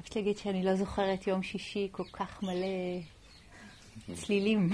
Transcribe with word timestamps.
חייבת 0.00 0.16
להגיד 0.16 0.38
שאני 0.38 0.62
לא 0.62 0.74
זוכרת 0.74 1.26
יום 1.26 1.42
שישי 1.42 1.88
כל 1.92 2.04
כך 2.12 2.42
מלא 2.42 3.00
צלילים. 4.14 4.70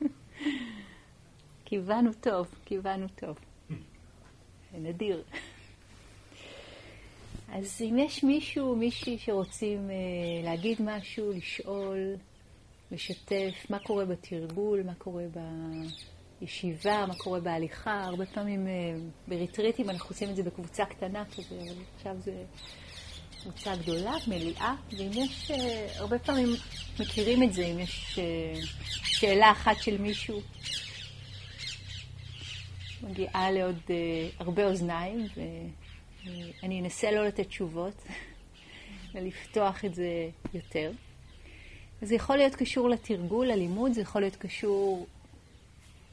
כיוונו 1.64 2.10
טוב, 2.20 2.46
כיוונו 2.64 3.06
טוב. 3.08 3.38
זה 4.72 4.78
נדיר. 4.78 5.22
אז 7.52 7.82
אם 7.90 7.98
יש 7.98 8.24
מישהו, 8.24 8.76
מישהי 8.76 9.18
שרוצים 9.18 9.88
uh, 9.88 10.44
להגיד 10.44 10.82
משהו, 10.82 11.32
לשאול, 11.32 12.14
לשתף, 12.90 13.66
מה 13.70 13.78
קורה 13.78 14.04
בתרגול, 14.04 14.82
מה 14.82 14.94
קורה 14.94 15.24
בישיבה, 16.40 17.06
מה 17.08 17.14
קורה 17.14 17.40
בהליכה, 17.40 18.04
הרבה 18.04 18.26
פעמים 18.26 18.66
uh, 18.66 18.70
בריטריטים 19.28 19.90
אנחנו 19.90 20.10
עושים 20.10 20.30
את 20.30 20.36
זה 20.36 20.42
בקבוצה 20.42 20.84
קטנה 20.84 21.24
כזה, 21.24 21.54
אבל 21.54 21.82
עכשיו 21.96 22.16
זה 22.18 22.44
קבוצה 23.42 23.76
גדולה, 23.76 24.14
מליאה, 24.26 24.74
ואם 24.92 25.10
יש, 25.14 25.50
uh, 25.50 25.54
הרבה 25.98 26.18
פעמים 26.18 26.48
מכירים 27.00 27.42
את 27.42 27.52
זה, 27.52 27.66
אם 27.66 27.78
יש 27.78 28.18
uh, 28.18 28.66
שאלה 29.04 29.50
אחת 29.50 29.76
של 29.82 29.98
מישהו, 29.98 30.40
מגיעה 33.02 33.50
לעוד 33.50 33.78
uh, 33.86 33.90
הרבה 34.38 34.66
אוזניים, 34.66 35.26
ואני 36.24 36.80
אנסה 36.80 37.10
לא 37.10 37.26
לתת 37.26 37.46
תשובות, 37.48 38.02
ולפתוח 39.14 39.84
את 39.84 39.94
זה 39.94 40.28
יותר. 40.54 40.92
זה 42.02 42.14
יכול 42.14 42.36
להיות 42.36 42.54
קשור 42.54 42.88
לתרגול, 42.88 43.46
ללימוד, 43.46 43.92
זה 43.92 44.00
יכול 44.00 44.20
להיות 44.20 44.36
קשור 44.36 45.06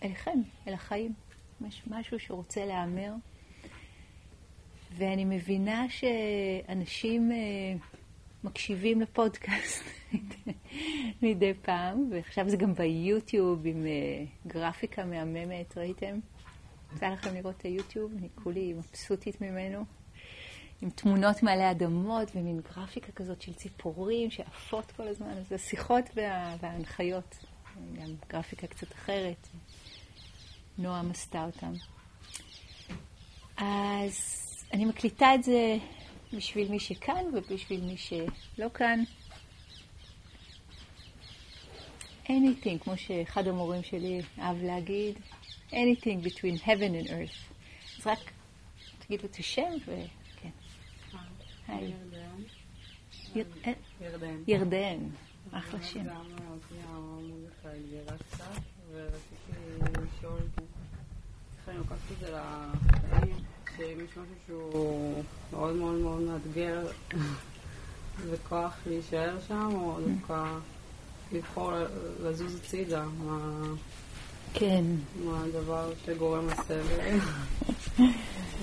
אליכם, 0.03 0.39
אל 0.67 0.73
החיים. 0.73 1.13
יש 1.67 1.81
משהו 1.87 2.19
שרוצה 2.19 2.65
להיאמר. 2.65 3.11
ואני 4.91 5.25
מבינה 5.25 5.85
שאנשים 5.89 7.31
uh, 7.31 7.97
מקשיבים 8.43 9.01
לפודקאסט 9.01 9.83
מדי 11.21 11.53
פעם, 11.61 12.09
ועכשיו 12.11 12.49
זה 12.49 12.57
גם 12.57 12.73
ביוטיוב 12.73 13.65
עם 13.65 13.85
uh, 13.85 14.49
גרפיקה 14.49 15.05
מהממת, 15.05 15.77
ראיתם? 15.77 16.19
יצא 16.95 17.07
לכם 17.07 17.35
לראות 17.35 17.57
את 17.57 17.61
היוטיוב? 17.61 18.11
אני 18.17 18.27
כולי 18.43 18.73
מבסוטית 18.73 19.41
ממנו. 19.41 19.85
עם 20.81 20.89
תמונות 20.89 21.43
מעלי 21.43 21.71
אדמות 21.71 22.31
ומין 22.35 22.61
גרפיקה 22.75 23.11
כזאת 23.11 23.41
של 23.41 23.53
ציפורים 23.53 24.31
שעפות 24.31 24.91
כל 24.91 25.07
הזמן. 25.07 25.29
אז 25.29 25.51
השיחות 25.51 26.05
וה... 26.15 26.55
וההנחיות, 26.61 27.37
גם 27.93 28.09
גרפיקה 28.29 28.67
קצת 28.67 28.91
אחרת. 28.91 29.47
נועם 30.77 31.11
עשתה 31.11 31.45
אותם. 31.45 31.73
אז 33.57 34.46
אני 34.73 34.85
מקליטה 34.85 35.35
את 35.35 35.43
זה 35.43 35.77
בשביל 36.33 36.71
מי 36.71 36.79
שכאן 36.79 37.25
ובשביל 37.33 37.81
מי 37.81 37.97
שלא 37.97 38.69
כאן. 38.73 39.03
anything, 42.25 42.79
כמו 42.83 42.97
שאחד 42.97 43.47
המורים 43.47 43.83
שלי 43.83 44.21
אהב 44.39 44.63
להגיד, 44.63 45.15
anything 45.71 46.25
between 46.25 46.65
heaven 46.65 47.05
and 47.05 47.07
earth. 47.07 47.53
אז 47.99 48.07
רק 48.07 48.31
תגידו 48.99 49.25
את 49.25 49.35
השם 49.35 49.71
וכן. 49.83 50.49
היי. 51.67 51.93
ירדן. 53.35 54.43
ירדן. 54.47 54.97
אחלה 55.51 55.83
שם. 55.83 56.05
ורציתי 58.91 59.51
לשאול 59.81 60.39
איך 61.57 61.69
אני 61.69 61.77
לוקחת 61.77 61.97
את 62.11 62.19
זה 62.19 62.31
לחיים, 62.31 63.35
שאם 63.77 63.99
יש 64.05 64.11
משהו 64.11 64.35
שהוא 64.47 65.23
מאוד 65.53 65.75
מאוד 65.75 65.95
מאוד 65.95 66.21
מאתגר 66.21 66.87
וכוח 68.29 68.73
להישאר 68.85 69.37
שם, 69.47 69.69
או 69.73 69.97
דווקא 70.07 70.43
לבחור 71.31 71.71
לזוז 72.23 72.55
הצידה. 72.55 73.05
כן. 74.53 74.83
מה 75.25 75.43
הדבר 75.43 75.91
שגורם 76.05 76.47
לסבל, 76.47 77.19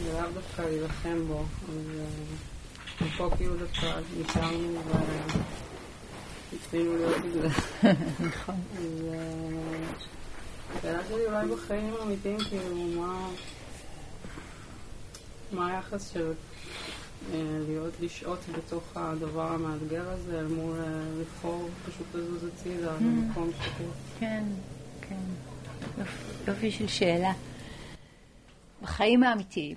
ולאו 0.05 0.31
דווקא 0.34 0.62
להילחם 0.62 1.27
בו. 1.27 1.44
אז 3.00 3.06
פה 3.17 3.31
כאילו 3.37 3.56
דווקא 3.56 4.00
נשארנו 4.21 4.81
והצלינו 6.53 6.97
להיות 6.97 7.25
עם 7.25 7.33
זה. 7.33 7.49
נכון. 8.21 8.55
אז 8.78 9.05
השאלה 10.78 10.99
שלי 11.09 11.27
אולי 11.27 11.47
בחיים 11.47 11.94
האמיתיים, 12.00 12.38
כאילו, 12.38 12.77
מה... 12.77 13.28
מה 15.54 15.76
היחס 15.76 16.12
של 16.12 16.32
להיות, 17.66 17.92
לשהות 18.00 18.38
בתוך 18.59 18.97
הדבר 18.97 19.53
המאתגר 19.53 20.09
הזה, 20.09 20.41
אל 20.41 20.47
מול 20.47 20.76
לבחור 21.20 21.69
פשוט 21.87 22.06
לזוז 22.15 22.44
הצידה 22.44 22.92
במקום 22.97 23.50
שקט. 23.60 23.84
כן, 24.19 24.44
כן. 25.00 25.16
יופי 26.48 26.70
של 26.70 26.87
שאלה. 26.87 27.32
בחיים 28.82 29.22
האמיתיים, 29.22 29.76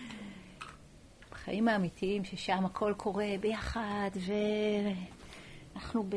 בחיים 1.32 1.68
האמיתיים 1.68 2.24
ששם 2.24 2.64
הכל 2.64 2.94
קורה 2.96 3.34
ביחד 3.40 4.10
ואנחנו 5.74 6.10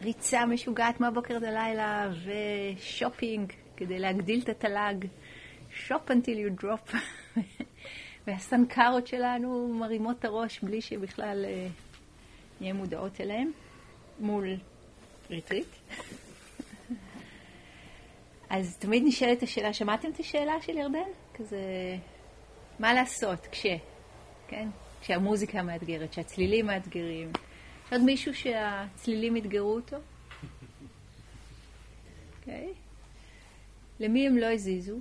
בריצה 0.00 0.46
משוגעת 0.46 1.00
מהבוקר 1.00 1.36
עד 1.36 1.44
הלילה 1.44 2.10
ושופינג 2.76 3.52
כדי 3.76 3.98
להגדיל 3.98 4.40
את 4.40 4.48
התל"ג, 4.48 5.06
shop 5.88 6.10
until 6.10 6.36
you 6.36 6.62
drop, 6.64 6.94
והסנקרות 8.26 9.06
שלנו 9.06 9.68
מרימות 9.68 10.18
את 10.18 10.24
הראש 10.24 10.60
בלי 10.60 10.80
שבכלל 10.80 11.44
אה, 11.44 11.68
נהיה 12.60 12.74
מודעות 12.74 13.20
אליהם 13.20 13.52
מול 14.20 14.56
ריטריט. 15.30 15.66
אז 18.50 18.76
תמיד 18.78 19.02
נשאלת 19.06 19.42
השאלה, 19.42 19.72
שמעתם 19.72 20.10
את 20.10 20.20
השאלה 20.20 20.62
של 20.62 20.78
ירדן? 20.78 21.08
כזה, 21.34 21.60
מה 22.78 22.94
לעשות 22.94 23.46
כש, 23.52 23.66
כן? 24.48 24.68
כשהמוזיקה 25.00 25.62
מאתגרת, 25.62 26.10
כשהצלילים 26.10 26.66
מאתגרים. 26.66 27.30
יש 27.86 27.92
עוד 27.92 28.02
מישהו 28.02 28.34
שהצלילים 28.34 29.36
אתגרו 29.36 29.74
אותו? 29.74 29.96
אוקיי? 32.38 32.68
Okay. 32.68 32.86
למי 34.00 34.26
הם 34.26 34.36
לא 34.36 34.46
הזיזו? 34.46 34.96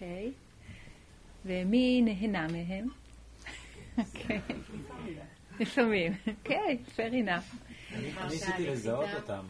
אוקיי. 0.00 0.28
Okay. 0.28 0.32
ומי 1.44 2.02
נהנה 2.02 2.46
מהם? 2.48 2.88
אוקיי. 3.98 4.40
לפעמים. 5.60 6.12
כן, 6.44 6.76
fair 6.96 7.12
enough. 7.12 7.56
אני 7.94 8.12
ניסיתי 8.28 8.66
לזהות 8.66 9.08
אותם. 9.14 9.44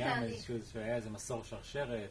גם 0.00 0.22
איזשהו, 0.22 0.56
היה 0.74 0.96
איזה 0.96 1.10
מסור 1.10 1.44
שרשרת. 1.44 2.10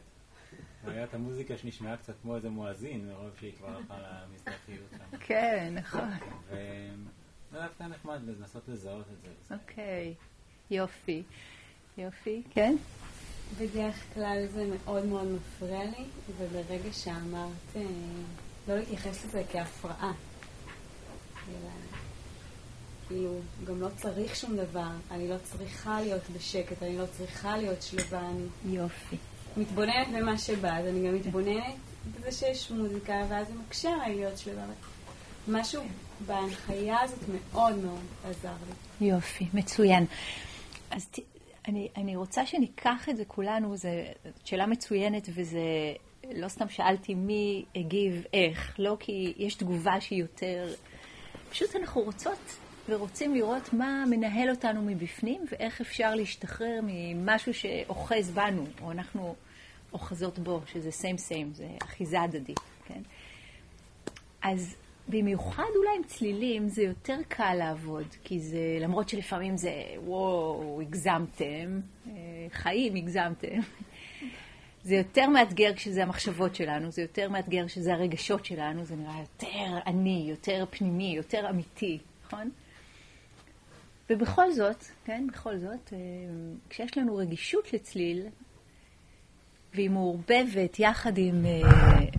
והיה 0.84 1.04
את 1.04 1.14
המוזיקה 1.14 1.56
שנשמעה 1.56 1.96
קצת 1.96 2.14
כמו 2.22 2.36
איזה 2.36 2.50
מואזין, 2.50 3.08
מרוב 3.08 3.30
שהיא 3.40 3.52
כבר 3.58 3.76
הלכה 3.76 3.94
למזרחיות 3.98 4.90
שם. 4.90 5.18
כן, 5.20 5.74
נכון. 5.76 6.08
זה 7.52 7.58
דווקא 7.60 7.82
נחמד 7.82 8.20
לנסות 8.26 8.68
לזהות 8.68 9.06
את 9.12 9.22
זה. 9.22 9.54
אוקיי, 9.54 10.14
יופי. 10.70 11.22
יופי, 11.98 12.42
כן? 12.50 12.76
בדרך 13.58 13.94
כלל 14.14 14.46
זה 14.54 14.66
מאוד 14.76 15.06
מאוד 15.06 15.26
מפריע 15.26 15.84
לי, 15.84 16.04
וברגע 16.38 16.92
שאמרת 16.92 17.76
לא 18.68 18.76
להתייחס 18.76 19.24
לזה 19.24 19.42
כהפרעה, 19.52 20.12
אלא 21.48 21.70
כאילו, 23.08 23.34
גם 23.64 23.80
לא 23.80 23.88
צריך 23.96 24.36
שום 24.36 24.56
דבר, 24.56 24.90
אני 25.10 25.28
לא 25.28 25.36
צריכה 25.42 26.00
להיות 26.00 26.22
בשקט, 26.36 26.82
אני 26.82 26.98
לא 26.98 27.04
צריכה 27.16 27.56
להיות 27.56 27.82
שלווה, 27.82 28.30
אני... 28.30 28.74
יופי. 28.74 29.16
מתבוננת 29.56 30.08
במה 30.16 30.38
שבא, 30.38 30.76
אז 30.76 30.86
אני 30.86 31.08
גם 31.08 31.14
מתבוננת 31.14 31.74
בזה 32.14 32.32
שיש 32.32 32.70
מוזיקה, 32.70 33.14
ואז 33.28 33.46
זה 33.46 33.54
מקשה 33.54 33.90
עליי 33.90 34.14
להיות 34.14 34.38
שלווה. 34.38 34.64
משהו 35.48 35.82
בהנחיה 36.26 37.00
הזאת 37.00 37.18
מאוד 37.28 37.76
מאוד 37.76 38.00
עזר 38.24 38.52
לי. 39.00 39.06
יופי, 39.06 39.46
מצוין. 39.54 40.06
אז 40.90 41.06
אני, 41.68 41.88
אני 41.96 42.16
רוצה 42.16 42.46
שניקח 42.46 43.08
את 43.08 43.16
זה 43.16 43.24
כולנו, 43.24 43.76
זו 43.76 43.88
שאלה 44.44 44.66
מצוינת, 44.66 45.28
וזה 45.34 45.60
לא 46.34 46.48
סתם 46.48 46.68
שאלתי 46.68 47.14
מי 47.14 47.64
הגיב 47.76 48.24
איך, 48.32 48.74
לא 48.78 48.96
כי 49.00 49.32
יש 49.36 49.54
תגובה 49.54 50.00
שהיא 50.00 50.20
יותר... 50.20 50.74
פשוט 51.50 51.76
אנחנו 51.76 52.00
רוצות 52.00 52.56
ורוצים 52.88 53.34
לראות 53.34 53.72
מה 53.72 54.04
מנהל 54.10 54.50
אותנו 54.50 54.82
מבפנים 54.82 55.44
ואיך 55.50 55.80
אפשר 55.80 56.14
להשתחרר 56.14 56.80
ממשהו 56.82 57.54
שאוחז 57.54 58.30
בנו, 58.30 58.64
או 58.82 58.90
אנחנו 58.90 59.34
אוחזות 59.92 60.38
בו, 60.38 60.60
שזה 60.66 60.88
same 60.88 61.18
same, 61.28 61.54
זה 61.54 61.68
אחיזה 61.82 62.20
הדדית, 62.20 62.60
כן? 62.84 63.00
אז 64.42 64.76
במיוחד 65.08 65.68
אולי 65.76 65.96
עם 65.96 66.02
צלילים 66.06 66.68
זה 66.68 66.82
יותר 66.82 67.18
קל 67.28 67.54
לעבוד, 67.54 68.06
כי 68.24 68.40
זה, 68.40 68.78
למרות 68.80 69.08
שלפעמים 69.08 69.56
זה, 69.56 69.72
וואו, 69.96 70.80
הגזמתם, 70.82 71.80
חיים 72.52 72.94
הגזמתם. 72.94 73.60
זה 74.84 74.94
יותר 74.94 75.28
מאתגר 75.28 75.74
כשזה 75.74 76.02
המחשבות 76.02 76.54
שלנו, 76.54 76.90
זה 76.90 77.02
יותר 77.02 77.28
מאתגר 77.28 77.66
כשזה 77.66 77.92
הרגשות 77.92 78.44
שלנו, 78.44 78.84
זה 78.84 78.96
נראה 78.96 79.20
יותר 79.20 79.78
עני, 79.86 80.26
יותר 80.28 80.64
פנימי, 80.70 81.14
יותר 81.16 81.50
אמיתי, 81.50 81.98
נכון? 82.26 82.50
ובכל 84.10 84.52
זאת, 84.52 84.84
כן, 85.04 85.26
בכל 85.32 85.58
זאת, 85.58 85.92
אה, 85.92 85.98
כשיש 86.68 86.98
לנו 86.98 87.16
רגישות 87.16 87.72
לצליל, 87.72 88.26
והיא 89.74 89.90
מעורבבת 89.90 90.78
יחד 90.78 91.18
עם 91.18 91.44
uh, 91.44 92.16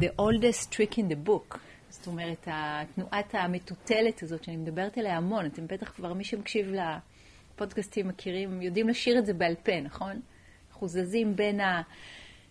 The 0.00 0.12
oldest 0.18 0.70
trick 0.72 0.98
in 0.98 1.08
the 1.08 1.16
book, 1.16 1.60
זאת 1.90 2.06
אומרת, 2.06 2.48
התנועת 2.50 3.34
המטוטלת 3.34 4.22
הזאת 4.22 4.44
שאני 4.44 4.56
מדברת 4.56 4.98
עליה 4.98 5.16
המון, 5.16 5.46
אתם 5.46 5.66
בטח 5.66 5.90
כבר, 5.90 6.12
מי 6.12 6.24
שמקשיב 6.24 6.72
לפודקאסטים 7.54 8.08
מכירים, 8.08 8.62
יודעים 8.62 8.88
לשיר 8.88 9.18
את 9.18 9.26
זה 9.26 9.34
בעל 9.34 9.54
פה, 9.54 9.80
נכון? 9.80 10.20
אנחנו 10.70 10.88
זזים 10.88 11.36
בין 11.36 11.60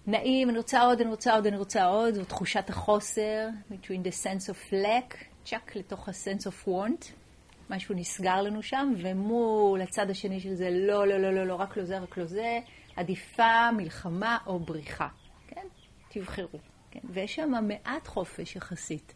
הנעים, 0.07 0.49
אני 0.49 0.57
רוצה 0.57 0.81
עוד, 0.81 1.01
אני 1.01 1.09
רוצה 1.09 1.35
עוד, 1.35 1.47
אני 1.47 1.57
רוצה 1.57 1.85
עוד, 1.85 2.17
ותחושת 2.17 2.69
החוסר, 2.69 3.47
between 3.71 4.03
the 4.03 4.23
sense 4.23 4.49
of 4.49 4.73
lack, 4.73 5.15
צ'אק 5.45 5.75
לתוך 5.75 6.09
ה-sense 6.09 6.43
of 6.43 6.67
want, 6.67 7.05
משהו 7.69 7.95
נסגר 7.95 8.41
לנו 8.41 8.63
שם, 8.63 8.93
ומול 8.97 9.81
הצד 9.81 10.09
השני 10.09 10.39
של 10.39 10.53
זה, 10.53 10.69
לא, 10.69 11.07
לא, 11.07 11.17
לא, 11.17 11.33
לא, 11.33 11.47
לא, 11.47 11.55
רק 11.55 11.77
לא 11.77 11.83
זה, 11.83 11.99
רק 11.99 12.17
לא 12.17 12.25
זה, 12.25 12.59
עדיפה 12.95 13.71
מלחמה 13.77 14.37
או 14.47 14.59
בריחה, 14.59 15.07
כן? 15.47 15.65
תבחרו. 16.09 16.59
כן? 16.91 16.99
ויש 17.03 17.35
שם 17.35 17.51
מעט 17.67 18.07
חופש 18.07 18.55
יחסית. 18.55 19.13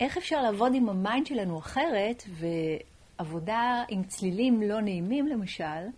איך 0.00 0.16
אפשר 0.16 0.42
לעבוד 0.42 0.72
עם 0.74 0.88
ה 0.88 0.96
mind 0.96 1.26
שלנו 1.26 1.58
אחרת, 1.58 2.22
ועבודה 2.28 3.84
עם 3.88 4.04
צלילים 4.04 4.62
לא 4.62 4.80
נעימים 4.80 5.26
למשל, 5.26 5.88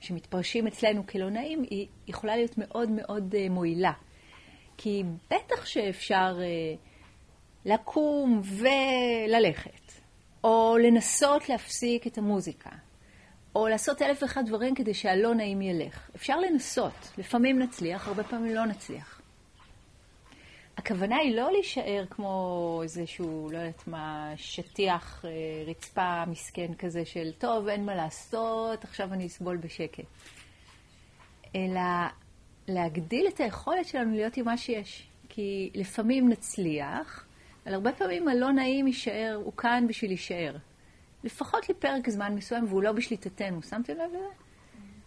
שמתפרשים 0.00 0.66
אצלנו 0.66 1.06
כלא 1.06 1.30
נעים, 1.30 1.62
היא 1.70 1.86
יכולה 2.06 2.36
להיות 2.36 2.58
מאוד 2.58 2.90
מאוד 2.90 3.34
uh, 3.34 3.50
מועילה. 3.50 3.92
כי 4.76 5.02
בטח 5.30 5.66
שאפשר 5.66 6.38
uh, 6.38 6.78
לקום 7.64 8.42
וללכת, 8.44 9.92
או 10.44 10.76
לנסות 10.82 11.48
להפסיק 11.48 12.06
את 12.06 12.18
המוזיקה, 12.18 12.70
או 13.54 13.68
לעשות 13.68 14.02
אלף 14.02 14.22
ואחד 14.22 14.46
דברים 14.46 14.74
כדי 14.74 14.94
שהלא 14.94 15.34
נעים 15.34 15.62
ילך. 15.62 16.10
אפשר 16.16 16.40
לנסות, 16.40 17.12
לפעמים 17.18 17.58
נצליח, 17.58 18.08
הרבה 18.08 18.24
פעמים 18.24 18.54
לא 18.54 18.66
נצליח. 18.66 19.21
הכוונה 20.76 21.16
היא 21.16 21.36
לא 21.36 21.52
להישאר 21.52 22.04
כמו 22.10 22.80
איזשהו, 22.82 23.48
לא 23.52 23.58
יודעת 23.58 23.88
מה, 23.88 24.32
שטיח, 24.36 25.24
אה, 25.24 25.30
רצפה 25.66 26.24
מסכן 26.26 26.74
כזה 26.74 27.04
של, 27.04 27.32
טוב, 27.38 27.68
אין 27.68 27.86
מה 27.86 27.94
לעשות, 27.94 28.84
עכשיו 28.84 29.12
אני 29.12 29.26
אסבול 29.26 29.56
בשקט. 29.56 30.04
אלא 31.56 31.80
להגדיל 32.68 33.26
את 33.28 33.40
היכולת 33.40 33.86
שלנו 33.86 34.14
להיות 34.14 34.36
עם 34.36 34.44
מה 34.44 34.56
שיש. 34.56 35.08
כי 35.28 35.70
לפעמים 35.74 36.28
נצליח, 36.28 37.26
אבל 37.64 37.74
הרבה 37.74 37.92
פעמים 37.92 38.28
הלא 38.28 38.52
נעים 38.52 38.86
יישאר, 38.86 39.40
הוא 39.44 39.52
כאן 39.56 39.84
בשביל 39.88 40.10
להישאר. 40.10 40.56
לפחות 41.24 41.68
לפרק 41.68 42.10
זמן 42.10 42.34
מסוים, 42.34 42.64
והוא 42.68 42.82
לא 42.82 42.92
בשליטתנו. 42.92 43.62
שמתם 43.62 43.92
לב 43.92 44.10
לזה? 44.10 44.28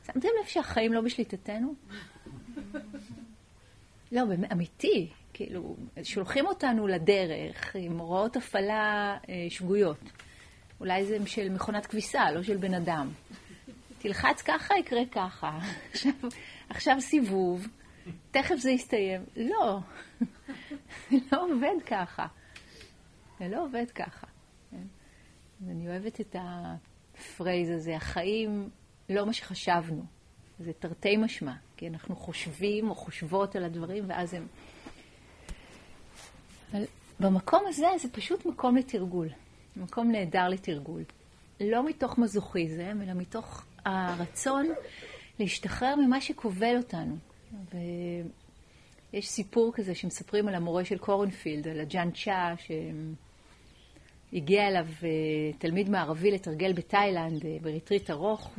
שמתם 0.06 0.27
לב 0.41 0.47
שהחיים 0.47 0.94
לא 0.94 1.01
בשליטתנו? 1.01 1.73
לא, 4.12 4.25
באמת, 4.25 4.51
אמיתי. 4.51 5.09
כאילו, 5.38 5.76
שולחים 6.04 6.46
אותנו 6.46 6.88
לדרך 6.88 7.76
עם 7.76 7.98
הוראות 7.98 8.36
הפעלה 8.36 9.18
אה, 9.30 9.46
שגויות. 9.50 10.00
אולי 10.80 11.06
זה 11.06 11.18
של 11.26 11.50
מכונת 11.50 11.86
כביסה, 11.86 12.32
לא 12.32 12.44
של 12.44 12.58
בן 12.58 12.74
אדם. 12.74 13.12
תלחץ 13.98 14.42
ככה, 14.42 14.74
יקרה 14.80 15.02
ככה. 15.12 15.60
עכשיו, 15.92 16.12
עכשיו 16.70 16.96
סיבוב, 17.02 17.68
תכף 18.32 18.56
זה 18.56 18.72
יסתיים. 18.72 19.22
לא, 19.36 19.80
זה 21.12 21.18
לא 21.32 21.46
עובד 21.46 21.84
ככה. 21.86 22.28
זה 23.40 23.48
לא 23.48 23.64
עובד 23.64 23.92
ככה. 23.92 24.28
כן? 24.72 24.88
אני 25.70 25.88
אוהבת 25.88 26.22
את 26.22 26.36
הפרייז 26.40 27.70
הזה, 27.70 27.96
החיים 27.96 28.70
לא 29.10 29.26
מה 29.26 29.34
שחשבנו. 29.34 30.06
זה 30.60 30.74
תרתי 30.74 31.18
משמע, 31.18 31.54
כי 31.78 31.88
אנחנו 31.88 32.16
חושבים 32.16 32.90
או 32.90 32.96
חושבות 32.96 33.56
על 33.56 33.64
הדברים, 33.64 34.04
ואז 34.08 34.34
הם 34.34 34.48
במקום 37.19 37.63
הזה 37.67 37.88
זה 38.00 38.09
פשוט 38.12 38.45
מקום 38.45 38.75
לתרגול, 38.77 39.29
מקום 39.75 40.12
נהדר 40.12 40.47
לתרגול. 40.50 41.03
לא 41.62 41.85
מתוך 41.85 42.17
מזוכיזם, 42.17 43.01
אלא 43.01 43.13
מתוך 43.13 43.65
הרצון 43.85 44.67
להשתחרר 45.39 45.95
ממה 45.95 46.21
שכובל 46.21 46.77
אותנו. 46.77 47.17
ויש 49.13 49.29
סיפור 49.29 49.71
כזה 49.73 49.95
שמספרים 49.95 50.47
על 50.47 50.56
המורה 50.56 50.85
של 50.85 50.97
קורנפילד, 50.97 51.67
על 51.67 51.79
הג'אן 51.79 52.09
צ'ה, 52.12 52.53
שהגיע 54.31 54.67
אליו 54.67 54.85
אה, 55.03 55.09
תלמיד 55.57 55.89
מערבי 55.89 56.31
לתרגל 56.31 56.73
בתאילנד, 56.73 57.45
אה, 57.45 57.57
בריטריט 57.62 58.09
ארוך, 58.09 58.51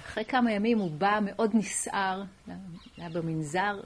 ואחרי 0.00 0.24
כמה 0.24 0.52
ימים 0.52 0.78
הוא 0.78 0.90
בא 0.90 1.18
מאוד 1.22 1.50
נסער, 1.54 2.22
היה 2.96 3.08
במנזר, 3.08 3.80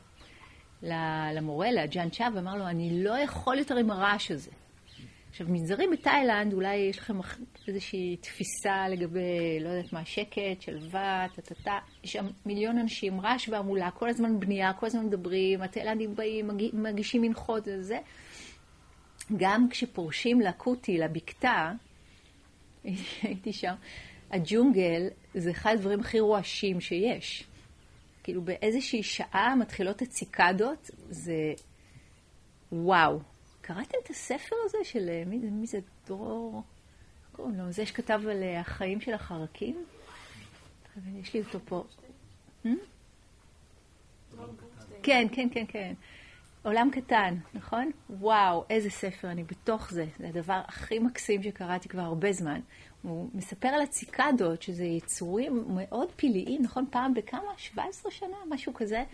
למורה, 1.35 1.71
לג'אן 1.73 2.11
צ'ה, 2.11 2.29
ואמר 2.35 2.57
לו, 2.57 2.67
אני 2.67 3.05
לא 3.05 3.19
יכול 3.19 3.59
יותר 3.59 3.77
עם 3.77 3.91
הרעש 3.91 4.31
הזה. 4.31 4.51
עכשיו, 5.31 5.47
מנזרים 5.51 5.91
בתאילנד, 5.91 6.53
אולי 6.53 6.77
יש 6.77 6.99
לכם 6.99 7.19
איזושהי 7.69 8.17
תפיסה 8.17 8.89
לגבי, 8.89 9.61
לא 9.61 9.69
יודעת 9.69 9.93
מה, 9.93 10.05
שקט, 10.05 10.61
שלווה, 10.61 11.27
טה-טה-טה. 11.35 11.79
יש 12.05 12.13
שם 12.13 12.27
מיליון 12.47 12.79
אנשים, 12.79 13.21
רעש 13.21 13.49
והמולה, 13.49 13.91
כל 13.91 14.09
הזמן 14.09 14.41
בנייה, 14.41 14.73
כל 14.73 14.87
הזמן 14.87 15.07
מדברים, 15.07 15.63
התאילנדים 15.63 16.15
באים, 16.15 16.51
מגישים 16.73 17.23
מנחות 17.23 17.69
וזה. 17.69 17.99
גם 19.37 19.69
כשפורשים 19.71 20.41
לקוטי, 20.41 20.99
לבקתה, 20.99 21.73
הייתי 23.23 23.53
שם, 23.53 23.75
הג'ונגל 24.31 25.09
זה 25.35 25.51
אחד 25.51 25.75
הדברים 25.75 26.01
הכי 26.01 26.21
רועשים 26.21 26.81
שיש. 26.81 27.45
כאילו 28.23 28.43
באיזושהי 28.43 29.03
שעה 29.03 29.55
מתחילות 29.57 30.03
הציקדות, 30.03 30.91
זה 31.09 31.55
וואו. 32.73 33.21
קראתם 33.61 33.99
את 34.05 34.11
הספר 34.11 34.57
הזה 34.65 34.79
של 34.85 35.09
אה, 35.09 35.23
מי, 35.27 35.37
מי 35.37 35.67
זה 35.67 35.79
דרור? 36.07 36.63
קוראים 37.33 37.55
לו, 37.55 37.73
זה 37.73 37.87
שכתב 37.87 38.21
על 38.31 38.43
אה, 38.43 38.61
החיים 38.61 39.01
של 39.01 39.15
החרקים? 39.15 39.85
יש 41.21 41.35
לי 41.35 41.41
אותו 41.41 41.59
פה. 41.65 41.85
Hmm? 42.65 42.69
כן, 45.03 45.27
כן, 45.33 45.49
כן, 45.53 45.65
כן. 45.69 45.95
עולם 46.63 46.91
קטן, 46.93 47.35
נכון? 47.55 47.91
וואו, 48.11 48.65
איזה 48.71 48.91
ספר, 48.91 49.31
אני 49.31 49.45
בתוך 49.45 49.91
זה. 49.91 50.07
זה 50.19 50.29
הדבר 50.29 50.61
הכי 50.69 50.99
מקסים 50.99 51.43
שקראתי 51.43 51.89
כבר 51.89 52.03
הרבה 52.03 52.33
זמן. 52.33 52.61
הוא 53.03 53.29
מספר 53.35 53.69
על 53.69 53.83
הציקדות, 53.83 54.63
שזה 54.63 54.85
יצורים 54.85 55.65
מאוד 55.69 56.09
פיליים, 56.17 56.63
נכון? 56.63 56.87
פעם 56.91 57.15
בכמה? 57.15 57.53
17 57.57 58.13
שנה? 58.13 58.37
משהו 58.49 58.75
כזה. 58.75 59.05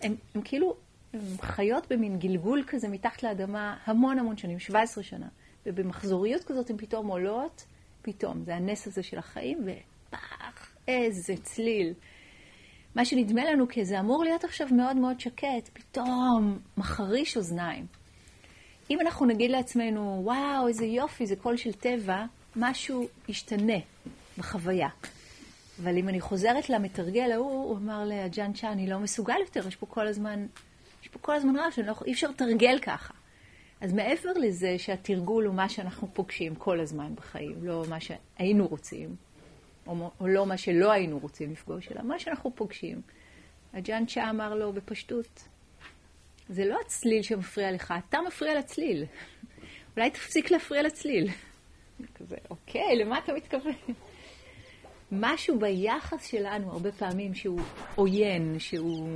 הם, 0.00 0.14
הם 0.34 0.42
כאילו 0.42 0.76
הם 1.12 1.20
חיות 1.40 1.92
במין 1.92 2.18
גלגול 2.18 2.64
כזה 2.66 2.88
מתחת 2.88 3.22
לאדמה 3.22 3.76
המון 3.84 4.18
המון 4.18 4.36
שנים, 4.36 4.58
17 4.58 5.04
שנה. 5.04 5.28
ובמחזוריות 5.66 6.44
כזאת 6.44 6.70
הן 6.70 6.76
פתאום 6.76 7.06
עולות, 7.06 7.64
פתאום. 8.02 8.44
זה 8.44 8.54
הנס 8.54 8.86
הזה 8.86 9.02
של 9.02 9.18
החיים, 9.18 9.58
ופח, 9.64 10.72
איזה 10.88 11.34
צליל. 11.42 11.94
מה 12.94 13.04
שנדמה 13.04 13.44
לנו 13.44 13.68
כי 13.68 13.84
זה 13.84 14.00
אמור 14.00 14.24
להיות 14.24 14.44
עכשיו 14.44 14.68
מאוד 14.72 14.96
מאוד 14.96 15.20
שקט, 15.20 15.68
פתאום 15.72 16.58
מחריש 16.76 17.36
אוזניים. 17.36 17.86
אם 18.90 19.00
אנחנו 19.00 19.26
נגיד 19.26 19.50
לעצמנו, 19.50 20.20
וואו, 20.24 20.68
איזה 20.68 20.86
יופי, 20.86 21.26
זה 21.26 21.36
קול 21.36 21.56
של 21.56 21.72
טבע, 21.72 22.24
משהו 22.56 23.08
ישתנה 23.28 23.78
בחוויה. 24.38 24.88
אבל 25.82 25.96
אם 25.96 26.08
אני 26.08 26.20
חוזרת 26.20 26.70
למתרגל 26.70 27.32
ההוא, 27.32 27.64
הוא 27.64 27.76
אמר 27.76 28.04
לג'אן 28.06 28.52
צ'ה, 28.52 28.72
אני 28.72 28.86
לא 28.86 28.98
מסוגל 28.98 29.36
יותר, 29.40 29.68
יש 29.68 29.76
פה 29.76 29.86
כל 29.86 30.06
הזמן, 30.06 30.46
יש 31.02 31.08
פה 31.08 31.18
כל 31.18 31.34
הזמן 31.34 31.56
רעש, 31.56 31.78
לא, 31.78 31.94
אי 32.06 32.12
אפשר 32.12 32.30
לתרגל 32.30 32.78
ככה. 32.78 33.14
אז 33.80 33.92
מעבר 33.92 34.32
לזה 34.32 34.78
שהתרגול 34.78 35.46
הוא 35.46 35.54
מה 35.54 35.68
שאנחנו 35.68 36.08
פוגשים 36.14 36.54
כל 36.54 36.80
הזמן 36.80 37.14
בחיים, 37.14 37.64
לא 37.64 37.84
מה 37.88 37.98
שהיינו 38.00 38.66
רוצים, 38.66 39.16
או, 39.86 40.10
או 40.20 40.28
לא 40.28 40.46
מה 40.46 40.56
שלא 40.56 40.92
היינו 40.92 41.18
רוצים 41.18 41.52
לפגוש, 41.52 41.92
אלא 41.92 42.02
מה 42.02 42.18
שאנחנו 42.18 42.54
פוגשים. 42.54 43.02
הג'אן 43.72 44.06
צ'ה 44.06 44.30
אמר 44.30 44.54
לו 44.54 44.72
בפשטות, 44.72 45.44
זה 46.48 46.64
לא 46.64 46.78
הצליל 46.86 47.22
שמפריע 47.22 47.72
לך, 47.72 47.94
אתה 48.08 48.18
מפריע 48.26 48.58
לצליל. 48.58 49.04
אולי 49.96 50.10
תפסיק 50.10 50.50
להפריע 50.50 50.82
לצליל. 50.82 51.30
כזה, 52.14 52.36
אוקיי, 52.50 52.96
למה 52.96 53.18
אתה 53.18 53.32
מתכוון? 53.32 53.72
משהו 55.12 55.58
ביחס 55.58 56.26
שלנו 56.26 56.72
הרבה 56.72 56.92
פעמים 56.92 57.34
שהוא 57.34 57.60
עוין, 57.94 58.58
שהוא, 58.58 59.08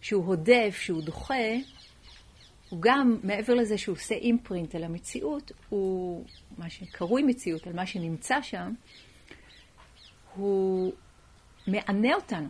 שהוא 0.00 0.24
הודף, 0.24 0.78
שהוא 0.80 1.02
דוחה, 1.02 1.34
הוא 2.68 2.82
גם, 2.82 3.18
מעבר 3.22 3.54
לזה 3.54 3.78
שהוא 3.78 3.96
עושה 3.96 4.14
אימפרינט 4.14 4.74
על 4.74 4.84
המציאות, 4.84 5.52
הוא 5.68 6.24
מה 6.58 6.70
שקרוי 6.70 7.22
מציאות, 7.22 7.66
על 7.66 7.72
מה 7.72 7.86
שנמצא 7.86 8.42
שם, 8.42 8.72
הוא 10.34 10.92
מענה 11.66 12.14
אותנו. 12.14 12.48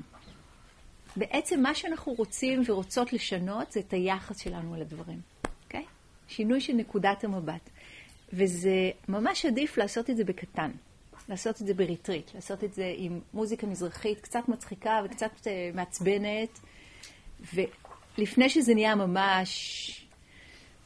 בעצם 1.16 1.62
מה 1.62 1.74
שאנחנו 1.74 2.12
רוצים 2.12 2.62
ורוצות 2.66 3.12
לשנות 3.12 3.72
זה 3.72 3.80
את 3.80 3.92
היחס 3.92 4.40
שלנו 4.40 4.74
על 4.74 4.80
הדברים, 4.80 5.20
אוקיי? 5.64 5.80
Okay? 5.80 5.88
שינוי 6.28 6.60
של 6.60 6.72
נקודת 6.72 7.24
המבט. 7.24 7.70
וזה 8.32 8.90
ממש 9.08 9.46
עדיף 9.46 9.78
לעשות 9.78 10.10
את 10.10 10.16
זה 10.16 10.24
בקטן. 10.24 10.70
לעשות 11.28 11.62
את 11.62 11.66
זה 11.66 11.74
בריטריט, 11.74 12.34
לעשות 12.34 12.64
את 12.64 12.74
זה 12.74 12.94
עם 12.96 13.20
מוזיקה 13.34 13.66
מזרחית 13.66 14.20
קצת 14.20 14.48
מצחיקה 14.48 15.00
וקצת 15.04 15.30
uh, 15.40 15.46
מעצבנת. 15.74 16.60
ולפני 17.54 18.48
שזה 18.48 18.74
נהיה 18.74 18.94
ממש, 18.94 20.06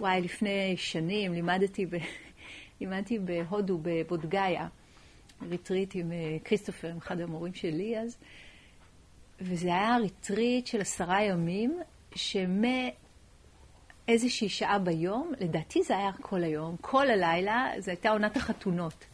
וואי, 0.00 0.20
לפני 0.20 0.74
שנים 0.76 1.32
לימדתי, 1.32 1.86
ב... 1.86 1.96
לימדתי 2.80 3.18
בהודו, 3.18 3.78
בבודגאיה, 3.82 4.68
retreat 5.48 5.94
עם 5.94 6.10
uh, 6.10 6.44
כריסטופר, 6.44 6.88
עם 6.88 6.96
אחד 6.96 7.20
המורים 7.20 7.54
שלי 7.54 7.98
אז, 7.98 8.16
וזה 9.40 9.68
היה 9.68 9.96
retreat 9.96 10.66
של 10.66 10.80
עשרה 10.80 11.22
ימים, 11.22 11.80
שמאיזושהי 14.06 14.48
שעה 14.48 14.78
ביום, 14.78 15.32
לדעתי 15.40 15.82
זה 15.82 15.96
היה 15.96 16.10
כל 16.20 16.42
היום, 16.42 16.76
כל 16.80 17.10
הלילה, 17.10 17.72
זו 17.78 17.90
הייתה 17.90 18.10
עונת 18.10 18.36
החתונות. 18.36 19.04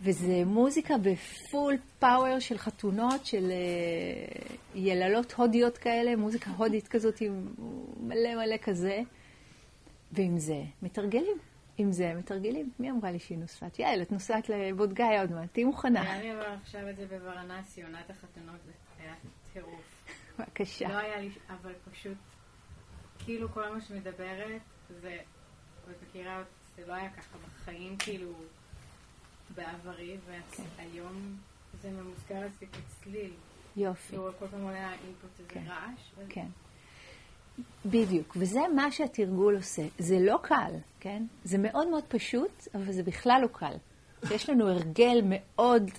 וזה 0.00 0.44
מוזיקה 0.46 0.94
ב 0.98 1.13
full 1.13 1.74
power 1.98 2.38
של 2.38 2.58
חתונות, 2.58 3.26
של 3.26 3.50
uh, 3.50 4.58
יללות 4.74 5.32
הודיות 5.32 5.78
כאלה, 5.78 6.16
מוזיקה 6.16 6.50
הודית 6.50 6.88
כזאת 6.88 7.20
עם 7.20 7.46
מלא 8.00 8.34
מלא 8.34 8.56
כזה. 8.62 9.00
ועם 10.12 10.38
זה 10.38 10.62
מתרגלים. 10.82 11.38
עם 11.78 11.92
זה 11.92 12.14
מתרגלים. 12.14 12.70
מי 12.78 12.90
אמרה 12.90 13.10
לי 13.10 13.18
שהיא 13.18 13.38
נוסעת? 13.38 13.78
יעל, 13.78 14.02
את 14.02 14.12
נוסעת 14.12 14.48
לבודגאיה 14.48 15.20
עוד 15.20 15.32
מעט, 15.32 15.48
תהיי 15.52 15.64
מוכנה. 15.64 16.02
היה 16.02 16.22
לי 16.22 16.46
עכשיו 16.62 16.90
את 16.90 16.96
זה 16.96 17.06
בוורנסי, 17.06 17.82
עונת 17.82 18.10
החתונות, 18.10 18.56
זה 18.64 18.72
היה 18.98 19.14
טירוף. 19.52 20.04
בבקשה. 20.38 20.88
לא 20.88 20.98
היה 20.98 21.20
לי, 21.20 21.30
אבל 21.48 21.72
פשוט, 21.92 22.16
כאילו 23.28 23.48
כל 23.52 23.68
מה 23.74 23.80
שמדברת, 23.80 24.60
זה, 25.00 25.18
ואת 25.86 25.96
מכירה, 26.08 26.42
זה 26.76 26.86
לא 26.86 26.92
היה 26.92 27.10
ככה 27.10 27.36
בחיים, 27.46 27.96
כאילו... 27.98 28.32
בעברי, 29.54 30.16
והיום 30.76 31.36
זה 31.82 31.90
ממוזכר 31.90 32.46
אצלי 32.46 32.66
כצליל. 32.66 33.30
יופי. 33.76 34.08
כאילו, 34.08 34.30
כל 34.38 34.46
פעם 34.46 34.62
עולה 34.62 34.86
האינפוט 34.86 35.30
איזה 35.38 35.50
כן. 35.50 35.64
רעש. 35.66 36.00
כן. 36.28 36.46
בדיוק, 37.86 38.36
וזה 38.36 38.60
מה 38.76 38.90
שהתרגול 38.92 39.56
עושה. 39.56 39.82
זה 39.98 40.16
לא 40.20 40.38
קל, 40.42 40.72
כן? 41.00 41.26
זה 41.44 41.58
מאוד 41.58 41.88
מאוד 41.88 42.04
פשוט, 42.08 42.68
אבל 42.74 42.92
זה 42.92 43.02
בכלל 43.02 43.40
לא 43.42 43.48
קל. 43.52 43.74
יש 44.34 44.50
לנו 44.50 44.68
הרגל 44.68 45.20
מאוד, 45.24 45.90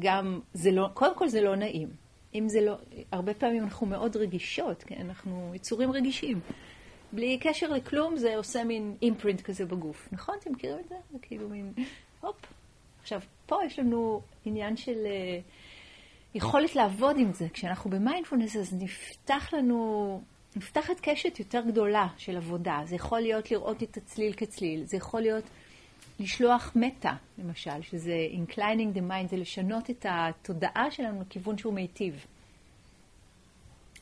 גם, 0.00 0.40
זה 0.54 0.70
לא, 0.70 0.88
קודם 0.94 1.18
כל 1.18 1.28
זה 1.28 1.40
לא 1.40 1.56
נעים. 1.56 1.88
אם 2.34 2.48
זה 2.48 2.60
לא, 2.60 2.76
הרבה 3.12 3.34
פעמים 3.34 3.64
אנחנו 3.64 3.86
מאוד 3.86 4.16
רגישות, 4.16 4.82
כן? 4.82 5.00
אנחנו 5.00 5.52
יצורים 5.54 5.90
רגישים. 5.92 6.40
בלי 7.12 7.38
קשר 7.38 7.70
לכלום, 7.72 8.16
זה 8.16 8.36
עושה 8.36 8.64
מין 8.64 8.96
אימפרינט 9.02 9.40
כזה 9.40 9.66
בגוף. 9.66 10.08
נכון? 10.12 10.34
אתם 10.40 10.52
מכירים 10.52 10.78
את 10.78 10.88
זה? 10.88 10.94
זה 11.12 11.18
כאילו 11.22 11.48
מין... 11.48 11.72
הופ. 12.20 12.36
עכשיו, 13.02 13.20
פה 13.46 13.58
יש 13.66 13.78
לנו 13.78 14.20
עניין 14.44 14.76
של 14.76 14.96
uh, 15.04 15.42
יכולת 16.34 16.76
לעבוד 16.76 17.16
עם 17.18 17.32
זה. 17.32 17.46
כשאנחנו 17.52 17.90
במיינדפולנס, 17.90 18.56
אז 18.56 18.74
נפתח 18.74 19.50
לנו, 19.52 20.22
נפתחת 20.56 21.00
קשת 21.02 21.38
יותר 21.38 21.60
גדולה 21.60 22.06
של 22.16 22.36
עבודה. 22.36 22.80
זה 22.84 22.96
יכול 22.96 23.20
להיות 23.20 23.50
לראות 23.50 23.82
את 23.82 23.96
הצליל 23.96 24.32
כצליל, 24.32 24.84
זה 24.84 24.96
יכול 24.96 25.20
להיות 25.20 25.44
לשלוח 26.20 26.72
מטה, 26.76 27.12
למשל, 27.38 27.82
שזה 27.82 28.14
inclining 28.32 28.96
the 28.96 29.00
mind, 29.10 29.30
זה 29.30 29.36
לשנות 29.36 29.90
את 29.90 30.06
התודעה 30.08 30.90
שלנו 30.90 31.20
לכיוון 31.20 31.58
שהוא 31.58 31.74
מיטיב. 31.74 32.26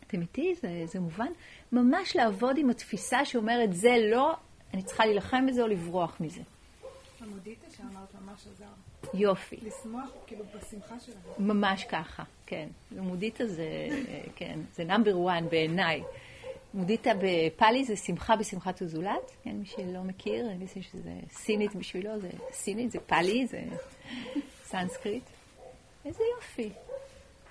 אתם 0.06 0.20
איתי? 0.20 0.54
זה, 0.60 0.82
זה 0.86 1.00
מובן? 1.00 1.32
ממש 1.72 2.16
לעבוד 2.16 2.58
עם 2.58 2.70
התפיסה 2.70 3.24
שאומרת, 3.24 3.72
זה 3.72 3.96
לא, 4.10 4.36
אני 4.74 4.82
צריכה 4.82 5.06
להילחם 5.06 5.46
בזה 5.46 5.62
או 5.62 5.66
לברוח 5.66 6.16
מזה. 6.20 6.42
המודיטה 7.20 7.66
שאמרת 7.76 8.14
ממש 8.14 8.46
עזר. 8.54 8.64
יופי. 9.14 9.56
לשמוח, 9.56 10.10
כאילו, 10.26 10.44
בשמחה 10.44 11.00
שלנו. 11.00 11.18
ממש 11.38 11.84
ככה, 11.84 12.22
כן. 12.46 12.68
מודיטה 12.90 13.46
זה, 13.46 13.66
כן, 14.36 14.58
זה 14.74 14.84
number 14.84 15.18
one 15.18 15.48
בעיניי. 15.48 16.02
מודיטה 16.74 17.10
בפאלי 17.22 17.84
זה 17.84 17.96
שמחה 17.96 18.36
בשמחת 18.36 18.82
הזולת, 18.82 19.30
כן, 19.42 19.50
מי 19.50 19.66
שלא 19.66 20.02
מכיר, 20.02 20.50
אני 20.50 20.66
חושבת 20.66 20.84
שזה 20.84 21.12
סינית 21.30 21.74
בשבילו, 21.74 22.20
זה 22.20 22.30
סינית, 22.52 22.90
זה 22.90 23.00
פאלי, 23.00 23.46
זה 23.46 23.62
סנסקריט. 24.64 25.24
איזה 26.04 26.22
יופי. 26.36 26.70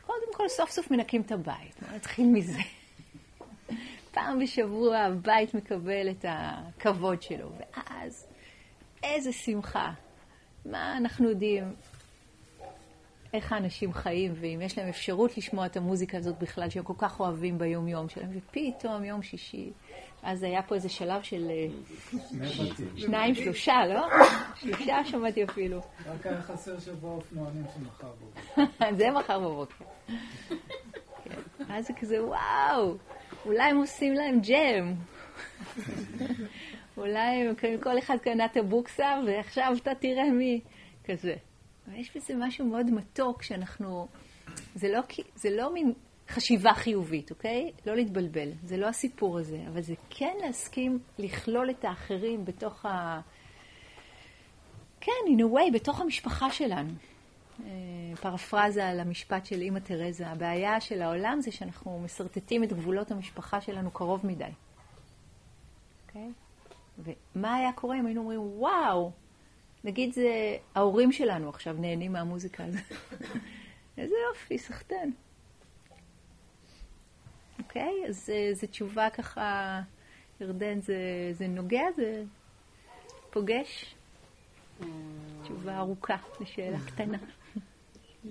קודם 0.05 0.33
כל, 0.33 0.49
סוף 0.49 0.71
סוף 0.71 0.91
מנקים 0.91 1.21
את 1.21 1.31
הבית, 1.31 1.81
בוא 1.81 1.95
נתחיל 1.95 2.25
מזה. 2.25 2.59
פעם 4.11 4.39
בשבוע 4.39 4.97
הבית 4.97 5.53
מקבל 5.53 6.09
את 6.09 6.25
הכבוד 6.27 7.21
שלו, 7.21 7.49
ואז 7.57 8.25
איזה 9.03 9.31
שמחה. 9.33 9.91
מה 10.65 10.97
אנחנו 10.97 11.29
יודעים 11.29 11.73
איך 13.33 13.51
האנשים 13.53 13.93
חיים, 13.93 14.33
ואם 14.35 14.59
יש 14.61 14.77
להם 14.77 14.87
אפשרות 14.87 15.37
לשמוע 15.37 15.65
את 15.65 15.77
המוזיקה 15.77 16.17
הזאת 16.17 16.39
בכלל, 16.39 16.69
שהם 16.69 16.83
כל 16.83 16.93
כך 16.97 17.19
אוהבים 17.19 17.57
ביום-יום 17.57 18.09
שלהם, 18.09 18.29
ופתאום 18.33 19.03
יום 19.03 19.23
שישי, 19.23 19.71
אז 20.23 20.43
היה 20.43 20.61
פה 20.61 20.75
איזה 20.75 20.89
שלב 20.89 21.21
של 21.21 21.49
אה, 21.49 21.67
שניים, 22.95 23.35
שלושה, 23.35 23.85
לא? 23.89 24.07
שלושה 24.55 25.05
שמעתי 25.05 25.43
אפילו. 25.43 25.81
רק 26.05 26.25
היה 26.25 26.41
חסר 26.41 26.79
שבוע 26.79 27.11
אופנוענים 27.15 27.63
של 27.75 27.81
מחר 27.85 28.07
בבוקר. 28.21 28.95
זה 28.99 29.11
מחר 29.11 29.39
בבוקר. 29.39 29.85
כן. 31.23 31.35
אז 31.69 31.87
זה 31.87 31.93
כזה, 31.93 32.25
וואו, 32.25 32.97
אולי 33.45 33.63
הם 33.63 33.77
עושים 33.77 34.13
להם 34.13 34.39
ג'ם. 34.39 34.93
אולי 36.97 37.47
כל 37.83 37.99
אחד 37.99 38.17
קנה 38.17 38.45
את 38.45 38.57
הבוקסה, 38.57 39.19
ועכשיו 39.27 39.73
אתה 39.81 39.95
תראה 39.95 40.31
מי 40.31 40.61
כזה. 41.05 41.33
יש 41.95 42.17
בזה 42.17 42.33
משהו 42.37 42.65
מאוד 42.65 42.91
מתוק 42.91 43.43
שאנחנו... 43.43 44.07
זה 44.75 44.89
לא, 44.91 44.99
זה 45.35 45.49
לא 45.49 45.73
מין 45.73 45.93
חשיבה 46.29 46.73
חיובית, 46.73 47.31
אוקיי? 47.31 47.71
לא 47.85 47.95
להתבלבל, 47.95 48.49
זה 48.63 48.77
לא 48.77 48.87
הסיפור 48.87 49.39
הזה, 49.39 49.63
אבל 49.67 49.81
זה 49.81 49.93
כן 50.09 50.35
להסכים 50.45 50.99
לכלול 51.19 51.69
את 51.69 51.85
האחרים 51.85 52.45
בתוך 52.45 52.85
ה... 52.85 53.21
כן, 55.01 55.11
in 55.27 55.39
a 55.39 55.53
way, 55.55 55.73
בתוך 55.73 56.01
המשפחה 56.01 56.51
שלנו. 56.51 56.93
פרפרזה 58.21 58.87
על 58.87 58.99
המשפט 58.99 59.45
של 59.45 59.61
אימא 59.61 59.79
תרזה. 59.79 60.27
הבעיה 60.27 60.81
של 60.81 61.01
העולם 61.01 61.41
זה 61.41 61.51
שאנחנו 61.51 62.01
משרטטים 62.05 62.63
את 62.63 62.73
גבולות 62.73 63.11
המשפחה 63.11 63.61
שלנו 63.61 63.91
קרוב 63.91 64.25
מדי. 64.25 64.45
אוקיי? 66.07 66.31
ומה 66.99 67.55
היה 67.55 67.71
קורה 67.73 67.99
אם 67.99 68.05
היינו 68.05 68.21
אומרים, 68.21 68.41
וואו, 68.41 69.11
נגיד 69.83 70.13
זה 70.13 70.57
ההורים 70.75 71.11
שלנו 71.11 71.49
עכשיו 71.49 71.73
נהנים 71.73 72.13
מהמוזיקה 72.13 72.65
הזאת. 72.65 72.81
איזה 73.97 74.15
יופי, 74.29 74.57
סחטן. 74.57 75.09
אוקיי? 77.59 78.05
אז 78.07 78.29
זו 78.53 78.67
תשובה 78.67 79.09
ככה, 79.09 79.81
ירדן, 80.41 80.81
זה, 80.81 80.95
זה 81.33 81.47
נוגע? 81.47 81.83
זה 81.95 82.23
פוגש? 83.29 83.95
תשובה 85.43 85.77
ארוכה 85.77 86.17
לשאלה 86.39 86.77
קטנה. 86.87 87.17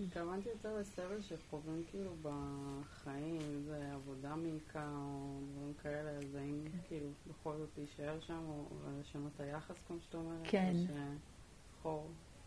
התכוונתי 0.04 0.48
יותר 0.48 0.76
לסבל 0.76 1.22
שחווים 1.22 1.82
כאילו 1.90 2.10
בחיים, 2.22 3.62
זה 3.64 3.92
עבודה 3.94 4.36
מעיקה 4.36 4.88
או 4.94 5.40
דברים 5.52 5.74
כאלה, 5.82 6.10
אז 6.10 6.34
האם 6.34 6.64
כאילו 6.88 7.08
בכל 7.26 7.56
זאת 7.56 7.68
להישאר 7.78 8.20
שם 8.20 8.44
או 8.48 8.64
לשנות 9.00 9.32
את 9.36 9.40
היחס 9.40 9.76
כמו 9.86 9.96
שאתה 10.00 10.16
אומרת? 10.16 10.40
כן. 10.44 10.72
חור, 11.82 12.06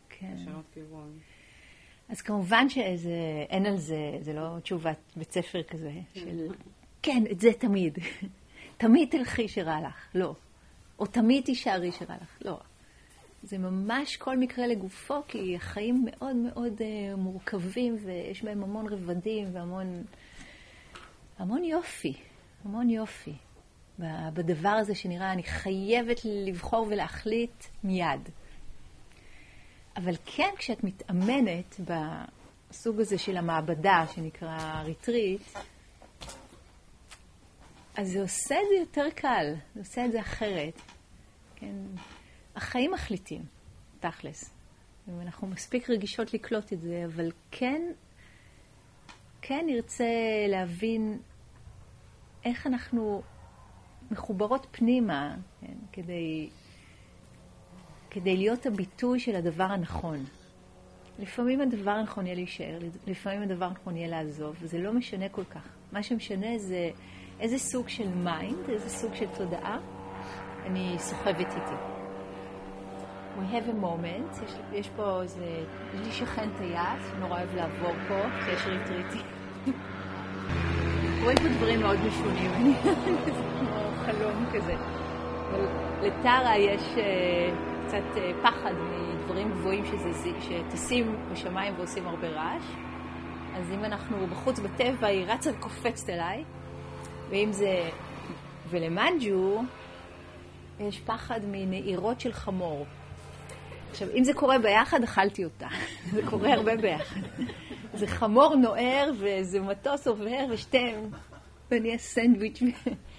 כן. 0.09 0.33
לשנות 0.35 0.65
כיוון. 0.73 1.19
אז 2.09 2.21
כמובן 2.21 2.69
שזה, 2.69 3.45
אין 3.49 3.65
על 3.65 3.77
זה, 3.77 4.17
זה 4.21 4.33
לא 4.33 4.59
תשובת 4.59 4.97
בית 5.15 5.31
ספר 5.31 5.63
כזה, 5.63 5.93
של 6.13 6.47
כן, 7.01 7.23
את 7.31 7.39
זה 7.39 7.49
תמיד. 7.59 7.97
תמיד 8.77 9.09
תלכי 9.09 9.47
שרע 9.47 9.81
לך, 9.87 10.07
לא. 10.15 10.35
או 10.99 11.05
תמיד 11.05 11.43
תישארי 11.43 11.91
שרע 11.91 12.15
לך, 12.21 12.37
לא. 12.45 12.59
זה 13.43 13.57
ממש 13.57 14.17
כל 14.17 14.37
מקרה 14.37 14.67
לגופו, 14.67 15.21
כי 15.27 15.55
החיים 15.55 16.05
מאוד 16.05 16.35
מאוד 16.35 16.73
uh, 16.79 17.15
מורכבים 17.17 17.97
ויש 18.03 18.43
בהם 18.43 18.63
המון 18.63 18.87
רבדים 18.87 19.55
והמון 19.55 20.03
המון 21.37 21.63
יופי, 21.63 22.13
המון 22.65 22.89
יופי 22.89 23.33
בדבר 23.99 24.69
הזה 24.69 24.95
שנראה, 24.95 25.31
אני 25.31 25.43
חייבת 25.43 26.21
לבחור 26.25 26.87
ולהחליט 26.89 27.63
מיד. 27.83 28.29
אבל 29.97 30.15
כן, 30.25 30.50
כשאת 30.57 30.83
מתאמנת 30.83 31.79
בסוג 31.79 33.00
הזה 33.00 33.17
של 33.17 33.38
המעבדה, 33.38 34.05
שנקרא 34.15 34.81
ריטריט, 34.85 35.41
אז 37.97 38.12
זה 38.12 38.21
עושה 38.21 38.55
את 38.55 38.67
זה 38.69 38.75
יותר 38.75 39.09
קל, 39.15 39.53
זה 39.75 39.79
עושה 39.79 40.05
את 40.05 40.12
זה 40.12 40.21
אחרת. 40.21 40.81
כן? 41.55 41.75
החיים 42.55 42.91
מחליטים, 42.91 43.45
תכלס. 44.00 44.53
ואנחנו 45.07 45.47
מספיק 45.47 45.89
רגישות 45.89 46.33
לקלוט 46.33 46.73
את 46.73 46.81
זה, 46.81 47.03
אבל 47.05 47.31
כן, 47.51 47.81
כן 49.41 49.63
נרצה 49.67 50.05
להבין 50.47 51.19
איך 52.45 52.67
אנחנו 52.67 53.21
מחוברות 54.12 54.67
פנימה, 54.71 55.35
כן, 55.62 55.77
כדי, 55.91 56.50
כדי 58.13 58.38
להיות 58.38 58.65
הביטוי 58.65 59.20
של 59.20 59.36
הדבר 59.36 59.63
הנכון. 59.63 60.24
לפעמים 61.20 61.62
הדבר 61.62 61.91
הנכון 61.91 62.25
יהיה 62.25 62.36
להישאר, 62.36 62.79
לפעמים 63.08 63.41
הדבר 63.41 63.65
הנכון 63.65 63.96
יהיה 63.98 64.08
לעזוב, 64.08 64.55
וזה 64.62 64.77
לא 64.77 64.93
משנה 64.93 65.29
כל 65.29 65.43
כך. 65.43 65.67
מה 65.91 66.03
שמשנה 66.03 66.58
זה 66.58 66.89
איזה 67.39 67.58
סוג 67.58 67.89
של 67.89 68.08
mind, 68.10 68.69
איזה 68.70 68.89
סוג 68.89 69.13
של 69.15 69.27
תודעה 69.38 69.79
אני 70.65 70.96
סוחבת 71.00 71.39
איתי. 71.39 71.75
We 73.38 73.46
have 73.53 73.67
a 73.70 73.86
moment, 73.86 74.43
יש, 74.46 74.51
יש 74.74 74.89
פה 74.96 75.22
איזה, 75.22 75.46
יש 75.93 76.05
לי 76.05 76.12
שכן 76.12 76.50
טייס, 76.58 77.12
נורא 77.20 77.38
אוהב 77.38 77.55
לעבור 77.55 77.93
פה, 78.08 78.20
קשר 78.46 78.70
ריטריטי. 78.70 79.22
קורים 81.22 81.38
פה 81.38 81.48
דברים 81.58 81.82
מאוד 81.82 81.98
משונים, 82.08 82.74
זה 83.25 83.32
כמו 83.60 83.89
חלום 84.05 84.46
כזה. 84.53 84.75
לטרה 86.01 86.58
יש 86.58 86.82
uh, 86.82 87.73
קצת 87.93 88.17
uh, 88.17 88.43
פחד 88.43 88.73
מדברים 89.15 89.51
גבוהים 89.51 89.85
שזה, 89.85 90.29
שטסים 90.39 91.15
בשמיים 91.31 91.73
ועושים 91.77 92.07
הרבה 92.07 92.27
רעש. 92.27 92.63
אז 93.55 93.71
אם 93.71 93.85
אנחנו 93.85 94.27
בחוץ 94.27 94.59
בטבע, 94.59 95.07
היא 95.07 95.25
רצה 95.27 95.51
וקופצת 95.51 96.09
אליי, 96.09 96.43
ואם 97.29 97.51
זה... 97.51 97.89
ולמנג'ו 98.69 99.62
יש 100.79 101.00
פחד 101.00 101.39
מנעירות 101.47 102.19
של 102.19 102.33
חמור. 102.33 102.85
עכשיו, 103.91 104.07
אם 104.15 104.23
זה 104.23 104.33
קורה 104.33 104.59
ביחד, 104.59 105.03
אכלתי 105.03 105.43
אותה. 105.43 105.67
זה 106.13 106.21
קורה 106.29 106.53
הרבה 106.53 106.75
ביחד. 106.77 107.21
זה 107.93 108.07
חמור 108.07 108.55
נוער, 108.55 109.12
וזה 109.19 109.59
מטוס 109.59 110.07
עובר, 110.07 110.45
ושתיהם, 110.50 111.09
ונהיה 111.71 111.97
סנדוויץ'. 111.97 112.59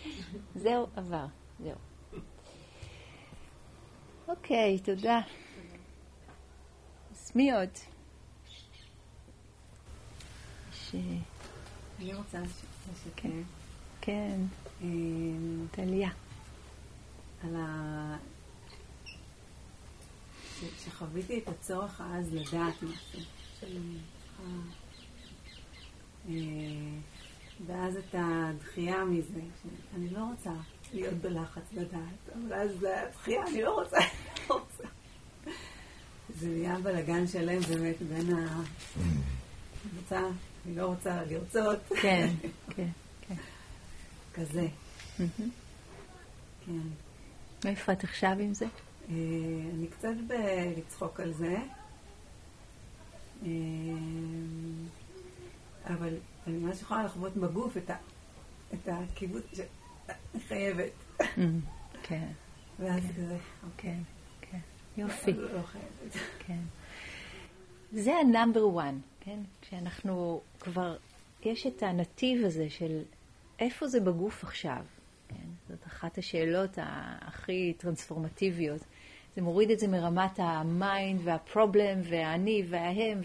זהו, 0.55 0.87
עבר. 0.97 1.27
זהו. 1.61 1.94
אוקיי, 4.37 4.79
תודה. 4.79 5.21
אז 7.13 7.33
מי 7.35 7.53
עוד? 7.53 7.69
ש... 10.73 10.95
אני 11.99 12.15
רוצה 12.15 12.39
לשקר. 12.93 13.29
כן. 14.01 14.41
טליה. 15.71 16.11
על 17.45 17.57
ה... 17.57 18.17
שחוויתי 20.85 21.39
את 21.39 21.49
הצורך 21.49 22.01
אז 22.01 22.35
לדעת 22.35 22.75
משהו. 22.83 23.21
ואז 27.67 27.97
את 27.97 28.15
הדחייה 28.19 29.05
מזה, 29.05 29.41
שאני 29.93 30.11
לא 30.11 30.21
רוצה 30.31 30.51
להיות 30.93 31.15
בלחץ 31.15 31.73
לדעת, 31.73 32.35
אבל 32.35 32.53
אז 32.53 32.71
זה 32.81 33.03
הדחייה, 33.03 33.43
אני 33.47 33.63
לא 33.63 33.81
רוצה, 33.81 33.97
לא 33.97 34.03
רוצה. 34.03 34.24
זה 36.35 36.49
נהיה 36.49 36.79
בלאגן 36.79 37.27
שלם 37.27 37.61
באמת 37.61 38.03
בין 38.03 38.35
ה... 38.35 38.63
רוצה, 39.97 40.21
אני 40.67 40.77
לא 40.77 40.87
רוצה 40.87 41.25
לרצות. 41.25 41.79
כן, 42.03 42.29
כן, 42.77 42.89
כן. 43.29 43.35
כזה. 44.35 44.67
כן. 46.67 46.81
איפה 47.65 47.93
את 47.93 48.05
עכשיו 48.05 48.37
עם 48.41 48.55
זה? 48.55 48.67
אני 49.09 49.87
קצת 49.91 50.15
בלצחוק 50.27 51.21
על 51.21 51.33
זה. 51.33 51.57
אבל 55.87 56.15
אני 56.47 56.59
ממש 56.59 56.83
יכולה 56.83 57.05
לחוות 57.05 57.37
בגוף 57.37 57.77
את, 57.77 57.91
ה, 57.91 57.97
את 58.75 58.89
הכיווץ 58.89 59.45
שאני 59.53 60.41
חייבת. 60.49 60.93
כן. 62.03 62.29
ואז 62.79 63.03
כזה, 63.17 63.37
אוקיי. 63.65 63.91
כן, 63.91 64.03
יופי. 64.97 65.33
לא. 65.33 65.61
כן. 66.47 66.59
זה 67.93 68.13
ה 68.17 68.24
number 68.24 68.69
one, 68.69 68.99
כן? 69.21 69.39
כשאנחנו 69.61 70.41
כבר, 70.61 70.97
יש 71.43 71.67
את 71.67 71.83
הנתיב 71.83 72.45
הזה 72.45 72.71
של 72.71 73.03
איפה 73.59 73.87
זה 73.87 74.01
בגוף 74.01 74.45
עכשיו. 74.45 74.85
כן? 75.29 75.49
זאת 75.69 75.87
אחת 75.87 76.19
השאלות 76.19 76.79
הכי 77.21 77.75
טרנספורמטיביות. 77.79 78.81
זה 79.37 79.43
מוריד 79.43 79.71
את 79.71 79.79
זה 79.79 79.89
מרמת 79.89 80.39
ה 80.39 80.55
mind 80.55 81.21
וה 81.25 81.42
problem 81.42 82.01
והאני 82.03 82.65
וההם, 82.69 83.21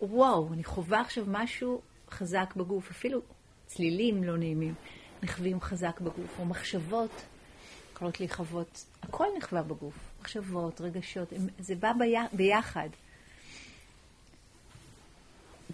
ווואו, 0.00 0.52
אני 0.52 0.64
חווה 0.64 1.00
עכשיו 1.00 1.24
משהו 1.28 1.80
חזק 2.10 2.54
בגוף, 2.56 2.90
אפילו 2.90 3.20
צלילים 3.66 4.24
לא 4.24 4.36
נעימים 4.36 4.74
נחווים 5.22 5.60
חזק 5.60 6.00
בגוף, 6.00 6.38
או 6.38 6.44
מחשבות 6.44 7.10
יכולות 7.94 8.20
להיחוות, 8.20 8.84
הכל 9.02 9.26
נחווה 9.38 9.62
בגוף, 9.62 9.94
מחשבות, 10.20 10.80
רגשות, 10.80 11.32
זה 11.58 11.74
בא 11.74 11.92
בי, 11.98 12.14
ביחד. 12.32 12.88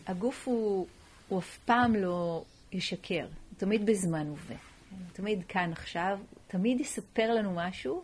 הגוף 0.06 0.48
הוא, 0.48 0.86
הוא 1.28 1.38
אף 1.38 1.58
פעם 1.64 1.94
לא 1.94 2.44
ישקר, 2.72 3.24
הוא 3.24 3.56
תמיד 3.56 3.86
בזמן 3.86 4.26
הווה, 4.26 4.56
הוא 4.90 4.98
תמיד 5.12 5.42
כאן 5.48 5.72
עכשיו, 5.72 6.18
הוא 6.30 6.38
תמיד 6.46 6.80
יספר 6.80 7.34
לנו 7.34 7.54
משהו 7.54 8.02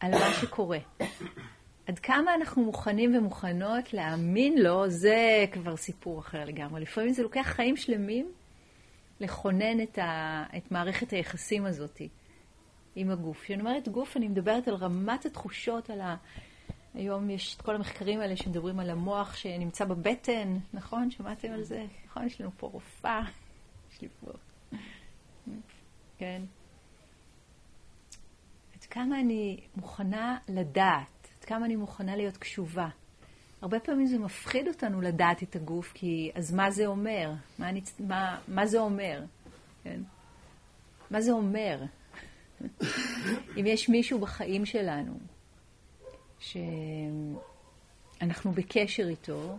על 0.00 0.10
מה 0.10 0.32
שקורה. 0.40 0.78
עד 1.86 1.98
כמה 1.98 2.34
אנחנו 2.34 2.62
מוכנים 2.64 3.16
ומוכנות 3.16 3.94
להאמין 3.94 4.58
לו, 4.58 4.90
זה 4.90 5.44
כבר 5.52 5.76
סיפור 5.76 6.20
אחר 6.20 6.44
לגמרי. 6.44 6.80
לפעמים 6.80 7.12
זה 7.12 7.22
לוקח 7.22 7.46
חיים 7.46 7.76
שלמים 7.76 8.32
לכונן 9.20 9.80
את, 9.82 9.98
ה, 9.98 10.44
את 10.56 10.72
מערכת 10.72 11.10
היחסים 11.10 11.66
הזאת 11.66 12.00
עם 12.96 13.10
הגוף. 13.10 13.42
כשאני 13.42 13.60
אומרת 13.60 13.88
גוף, 13.88 14.16
אני 14.16 14.28
מדברת 14.28 14.68
על 14.68 14.74
רמת 14.74 15.26
התחושות, 15.26 15.90
על 15.90 16.00
ה... 16.00 16.16
היום 16.94 17.30
יש 17.30 17.56
את 17.56 17.62
כל 17.62 17.74
המחקרים 17.74 18.20
האלה 18.20 18.36
שמדברים 18.36 18.80
על 18.80 18.90
המוח 18.90 19.36
שנמצא 19.36 19.84
בבטן, 19.84 20.58
נכון? 20.72 21.10
שמעתם 21.10 21.52
על 21.52 21.62
זה? 21.62 21.84
נכון? 22.06 22.26
יש 22.26 22.40
לנו 22.40 22.50
פה 22.56 22.66
רופאה. 22.66 23.22
יש 23.92 24.00
לי 24.00 24.08
פה... 24.20 24.32
כן. 26.18 26.42
עד 28.74 28.84
כמה 28.84 29.20
אני 29.20 29.60
מוכנה 29.76 30.38
לדעת, 30.48 31.28
עד 31.38 31.44
כמה 31.44 31.66
אני 31.66 31.76
מוכנה 31.76 32.16
להיות 32.16 32.36
קשובה. 32.36 32.88
הרבה 33.62 33.80
פעמים 33.80 34.06
זה 34.06 34.18
מפחיד 34.18 34.68
אותנו 34.68 35.00
לדעת 35.00 35.42
את 35.42 35.56
הגוף, 35.56 35.92
כי 35.92 36.30
אז 36.34 36.54
מה 36.54 36.70
זה 36.70 36.86
אומר? 36.86 37.32
מה, 37.58 37.68
אני, 37.68 37.80
מה, 38.00 38.38
מה 38.48 38.66
זה 38.66 38.78
אומר? 38.78 39.24
כן? 39.84 40.00
מה 41.10 41.20
זה 41.20 41.32
אומר? 41.32 41.82
אם 43.56 43.66
יש 43.66 43.88
מישהו 43.88 44.18
בחיים 44.18 44.66
שלנו 44.66 45.12
שאנחנו 46.38 47.42
בקשר 48.52 49.08
איתו, 49.08 49.58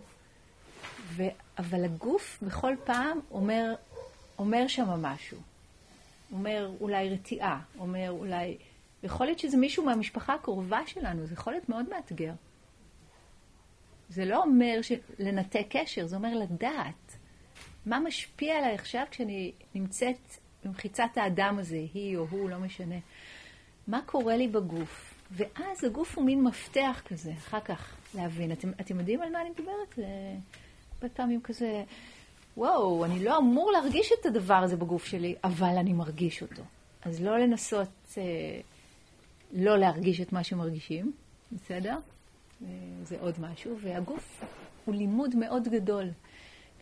ו... 1.04 1.22
אבל 1.58 1.84
הגוף 1.84 2.38
בכל 2.42 2.74
פעם 2.84 3.20
אומר, 3.30 3.74
אומר 4.38 4.68
שם 4.68 4.88
משהו. 4.88 5.38
אומר 6.32 6.70
אולי 6.80 7.10
רתיעה, 7.10 7.60
אומר 7.78 8.10
אולי... 8.10 8.56
יכול 9.02 9.26
להיות 9.26 9.38
שזה 9.38 9.56
מישהו 9.56 9.84
מהמשפחה 9.84 10.34
הקרובה 10.34 10.80
שלנו, 10.86 11.26
זה 11.26 11.34
יכול 11.34 11.52
להיות 11.52 11.68
מאוד 11.68 11.88
מאתגר. 11.88 12.32
זה 14.08 14.24
לא 14.24 14.42
אומר 14.42 14.80
לנתק 15.18 15.66
קשר, 15.68 16.06
זה 16.06 16.16
אומר 16.16 16.38
לדעת 16.38 17.16
מה 17.86 18.00
משפיע 18.00 18.58
עליי 18.58 18.74
עכשיו 18.74 19.04
כשאני 19.10 19.52
נמצאת 19.74 20.36
במחיצת 20.64 21.16
האדם 21.16 21.58
הזה, 21.58 21.80
היא 21.94 22.16
או 22.16 22.26
הוא, 22.30 22.50
לא 22.50 22.58
משנה. 22.58 22.96
מה 23.88 24.00
קורה 24.06 24.36
לי 24.36 24.48
בגוף? 24.48 25.14
ואז 25.30 25.84
הגוף 25.84 26.18
הוא 26.18 26.24
מין 26.24 26.42
מפתח 26.42 27.02
כזה, 27.08 27.32
אחר 27.32 27.60
כך 27.60 27.96
להבין. 28.14 28.52
אתם, 28.52 28.70
אתם 28.80 28.98
יודעים 28.98 29.22
על 29.22 29.32
מה 29.32 29.40
אני 29.40 29.50
מדברת? 29.50 29.94
זה 31.02 31.08
פעמים 31.14 31.40
כזה, 31.40 31.84
וואו, 32.56 33.04
אני 33.04 33.24
לא 33.24 33.38
אמור 33.38 33.72
להרגיש 33.72 34.10
את 34.20 34.26
הדבר 34.26 34.54
הזה 34.54 34.76
בגוף 34.76 35.04
שלי, 35.04 35.34
אבל 35.44 35.76
אני 35.78 35.92
מרגיש 35.92 36.42
אותו. 36.42 36.62
אז 37.02 37.22
לא 37.22 37.38
לנסות 37.38 37.88
אה, 38.18 38.22
לא 39.52 39.78
להרגיש 39.78 40.20
את 40.20 40.32
מה 40.32 40.44
שמרגישים, 40.44 41.12
בסדר? 41.52 41.96
אה, 42.62 42.68
זה 43.02 43.16
עוד 43.20 43.34
משהו. 43.40 43.76
והגוף 43.80 44.44
הוא 44.84 44.94
לימוד 44.94 45.36
מאוד 45.36 45.68
גדול. 45.68 46.10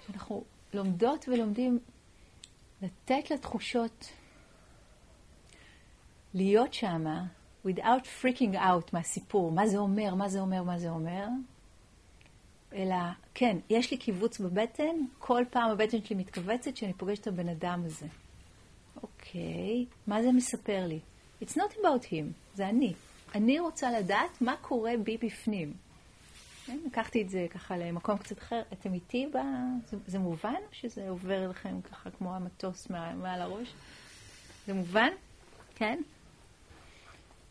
כשאנחנו 0.03 0.45
לומדות 0.75 1.29
ולומדים 1.29 1.79
לתת 2.83 3.31
לתחושות 3.31 4.13
להיות 6.35 6.75
שמה, 6.75 7.25
without 7.67 8.05
freaking 8.23 8.55
out 8.55 8.89
מהסיפור, 8.93 9.53
מה 9.53 9.67
זה 9.67 9.79
אומר, 9.79 10.15
מה 10.15 10.29
זה 10.29 10.41
אומר, 10.41 10.63
מה 10.63 10.79
זה 10.79 10.91
אומר, 10.91 11.27
אלא, 12.75 12.97
כן, 13.35 13.57
יש 13.71 13.91
לי 13.91 13.97
קיבוץ 13.97 14.41
בבטן, 14.41 14.97
כל 15.19 15.45
פעם 15.51 15.71
הבטן 15.71 16.05
שלי 16.05 16.17
מתכווצת 16.17 16.75
כשאני 16.75 16.93
פוגשת 16.93 17.23
את 17.23 17.27
הבן 17.27 17.49
אדם 17.49 17.83
הזה. 17.85 18.07
אוקיי, 19.03 19.87
מה 20.07 20.23
זה 20.23 20.33
מספר 20.33 20.87
לי? 20.87 21.01
It's 21.43 21.55
not 21.55 21.73
about 21.73 22.05
him, 22.05 22.55
זה 22.55 22.69
אני. 22.69 22.95
אני 23.35 23.61
רוצה 23.61 23.91
לדעת 23.99 24.41
מה 24.41 24.57
קורה 24.61 24.93
בי 25.05 25.17
בפנים. 25.17 25.73
כן, 26.67 26.79
לקחתי 26.87 27.23
את 27.23 27.31
זה 27.31 27.47
ככה 27.51 27.77
למקום 27.77 28.19
קצת 28.19 28.39
אחר. 28.39 28.63
אתם 28.73 28.95
איתי 28.95 29.27
ב... 29.35 29.37
זה, 29.87 29.97
זה 30.07 30.19
מובן 30.19 30.61
שזה 30.73 31.09
עובר 31.09 31.49
לכם 31.49 31.81
ככה 31.81 32.11
כמו 32.11 32.35
המטוס 32.35 32.91
מעל, 32.91 33.17
מעל 33.17 33.41
הראש? 33.41 33.75
זה 34.67 34.75
מובן? 34.75 35.09
כן? 35.75 36.03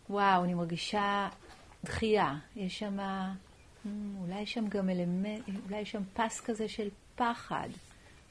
וואו, 0.10 0.44
אני 0.44 0.54
מרגישה 0.54 1.30
דחייה. 1.84 2.36
יש 2.56 2.80
שם, 2.80 2.98
אולי 4.20 4.42
יש 4.42 4.54
שם 4.54 4.68
גם 4.68 4.90
אלמנט, 4.90 5.44
אולי 5.66 5.82
יש 5.82 5.92
שם 5.92 6.02
פס 6.14 6.42
כזה 6.42 6.68
של 6.68 6.90
פחד. 7.16 7.70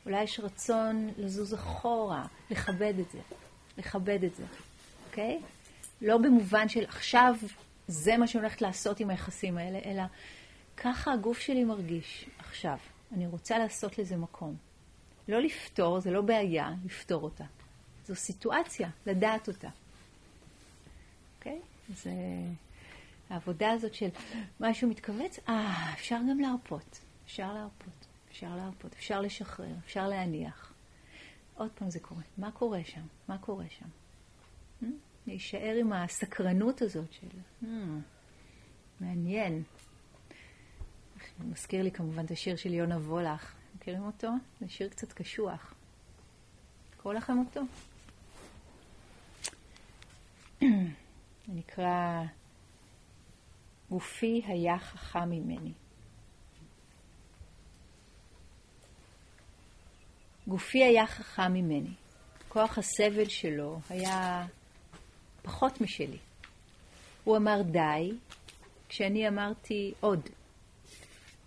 אולי 0.06 0.22
יש 0.22 0.40
רצון 0.40 1.08
לזוז 1.18 1.54
אחורה, 1.54 2.26
לכבד 2.50 2.94
את 3.00 3.10
זה. 3.10 3.18
לכבד 3.78 4.24
את 4.24 4.34
זה, 4.34 4.44
אוקיי? 5.08 5.40
לא 6.02 6.18
במובן 6.18 6.68
של 6.68 6.84
עכשיו 6.84 7.34
זה 7.88 8.16
מה 8.16 8.26
שאני 8.26 8.42
הולכת 8.42 8.62
לעשות 8.62 9.00
עם 9.00 9.10
היחסים 9.10 9.58
האלה, 9.58 9.78
אלא 9.84 10.02
ככה 10.82 11.12
הגוף 11.12 11.38
שלי 11.38 11.64
מרגיש 11.64 12.26
עכשיו. 12.38 12.76
אני 13.12 13.26
רוצה 13.26 13.58
לעשות 13.58 13.98
לזה 13.98 14.16
מקום. 14.16 14.56
לא 15.28 15.40
לפתור, 15.40 16.00
זה 16.00 16.10
לא 16.10 16.20
בעיה 16.20 16.70
לפתור 16.84 17.22
אותה. 17.22 17.44
זו 18.06 18.14
סיטואציה, 18.14 18.90
לדעת 19.06 19.48
אותה. 19.48 19.68
אוקיי? 21.38 21.60
זה 21.88 22.10
העבודה 23.30 23.70
הזאת 23.70 23.94
של 23.94 24.08
משהו 24.60 24.88
מתכווץ, 24.88 25.38
אה, 25.48 25.92
אפשר 25.94 26.18
גם 26.30 26.40
להרפות. 26.40 27.00
אפשר 27.24 27.52
להרפות, 27.52 28.06
אפשר 28.30 28.56
להרפות, 28.56 28.92
אפשר 28.92 29.20
לשחרר, 29.20 29.74
אפשר 29.84 30.08
להניח. 30.08 30.72
עוד 31.54 31.70
פעם 31.74 31.90
זה 31.90 32.00
קורה. 32.00 32.22
מה 32.38 32.50
קורה 32.50 32.84
שם? 32.84 33.06
מה 33.28 33.38
קורה 33.38 33.64
שם? 33.68 33.86
Hmm? 34.82 34.86
להישאר 35.26 35.76
עם 35.80 35.92
הסקרנות 35.92 36.82
הזאת 36.82 37.12
של... 37.12 37.26
Hmm, 37.62 37.66
מעניין. 39.00 39.62
מזכיר 41.44 41.82
לי 41.82 41.90
כמובן 41.90 42.24
את 42.24 42.30
השיר 42.30 42.56
של 42.56 42.74
יונה 42.74 42.96
וולך. 42.96 43.54
מכירים 43.76 44.02
אותו? 44.02 44.28
זה 44.60 44.68
שיר 44.68 44.88
קצת 44.88 45.12
קשוח. 45.12 45.74
לקרוא 46.94 47.14
לכם 47.14 47.38
אותו? 47.38 47.60
נקרא 51.48 52.22
גופי 53.90 54.42
היה 54.46 54.78
חכם 54.78 55.30
ממני. 55.30 55.72
גופי 60.46 60.84
היה 60.84 61.06
חכם 61.06 61.52
ממני. 61.52 61.94
כוח 62.48 62.78
הסבל 62.78 63.28
שלו 63.28 63.80
היה 63.88 64.46
פחות 65.42 65.80
משלי. 65.80 66.18
הוא 67.24 67.36
אמר 67.36 67.62
די, 67.62 68.12
כשאני 68.88 69.28
אמרתי 69.28 69.92
עוד. 70.00 70.28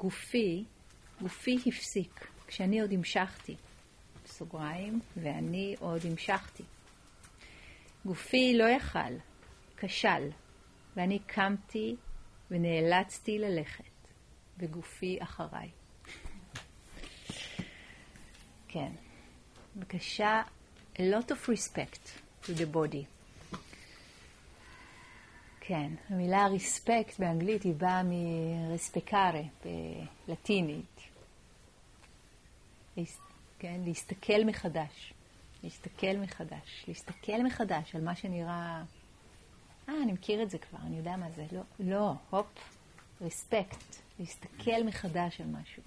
גופי, 0.04 0.64
גופי 1.22 1.58
הפסיק, 1.66 2.28
כשאני 2.48 2.82
עוד 2.82 2.92
המשכתי. 2.92 3.56
בסוגריים, 4.26 5.00
ואני 5.18 5.76
עוד 5.80 6.02
המשכתי. 6.06 6.64
גופי 8.06 8.58
לא 8.58 8.64
יכל, 8.64 9.14
כשל, 9.78 10.30
ואני 10.96 11.20
קמתי 11.20 11.96
ונאלצתי 12.52 13.40
ללכת, 13.40 13.84
וגופי 14.58 15.18
אחריי. 15.22 15.70
כן. 18.68 18.92
בבקשה, 19.76 20.42
a 20.96 21.00
lot 21.00 21.32
of 21.32 21.50
respect 21.50 22.08
to 22.44 22.50
the 22.50 22.76
body. 22.76 23.23
כן, 25.66 25.92
המילה 26.10 26.48
ריספקט 26.48 27.20
באנגלית 27.20 27.64
היא 27.64 27.74
באה 27.74 28.02
מרספקארה 28.04 29.42
בלטינית. 30.28 31.00
כן, 33.60 33.82
להסתכל 33.86 34.44
מחדש. 34.46 35.14
להסתכל 35.64 36.18
מחדש. 36.22 36.86
להסתכל 36.88 37.44
מחדש 37.44 37.96
על 37.96 38.04
מה 38.04 38.16
שנראה... 38.16 38.84
אה, 39.90 40.04
אני 40.04 40.12
מכיר 40.12 40.44
את 40.44 40.50
זה 40.50 40.58
כבר, 40.58 40.80
אני 40.88 40.98
יודע 40.98 41.16
מה 41.18 41.32
זה. 41.32 41.46
לא, 41.52 41.62
לא, 41.80 42.14
הופ, 42.30 42.48
ריספקט. 43.22 43.96
להסתכל 44.20 44.84
מחדש 44.86 45.42
על 45.42 45.48
משהו. 45.48 45.84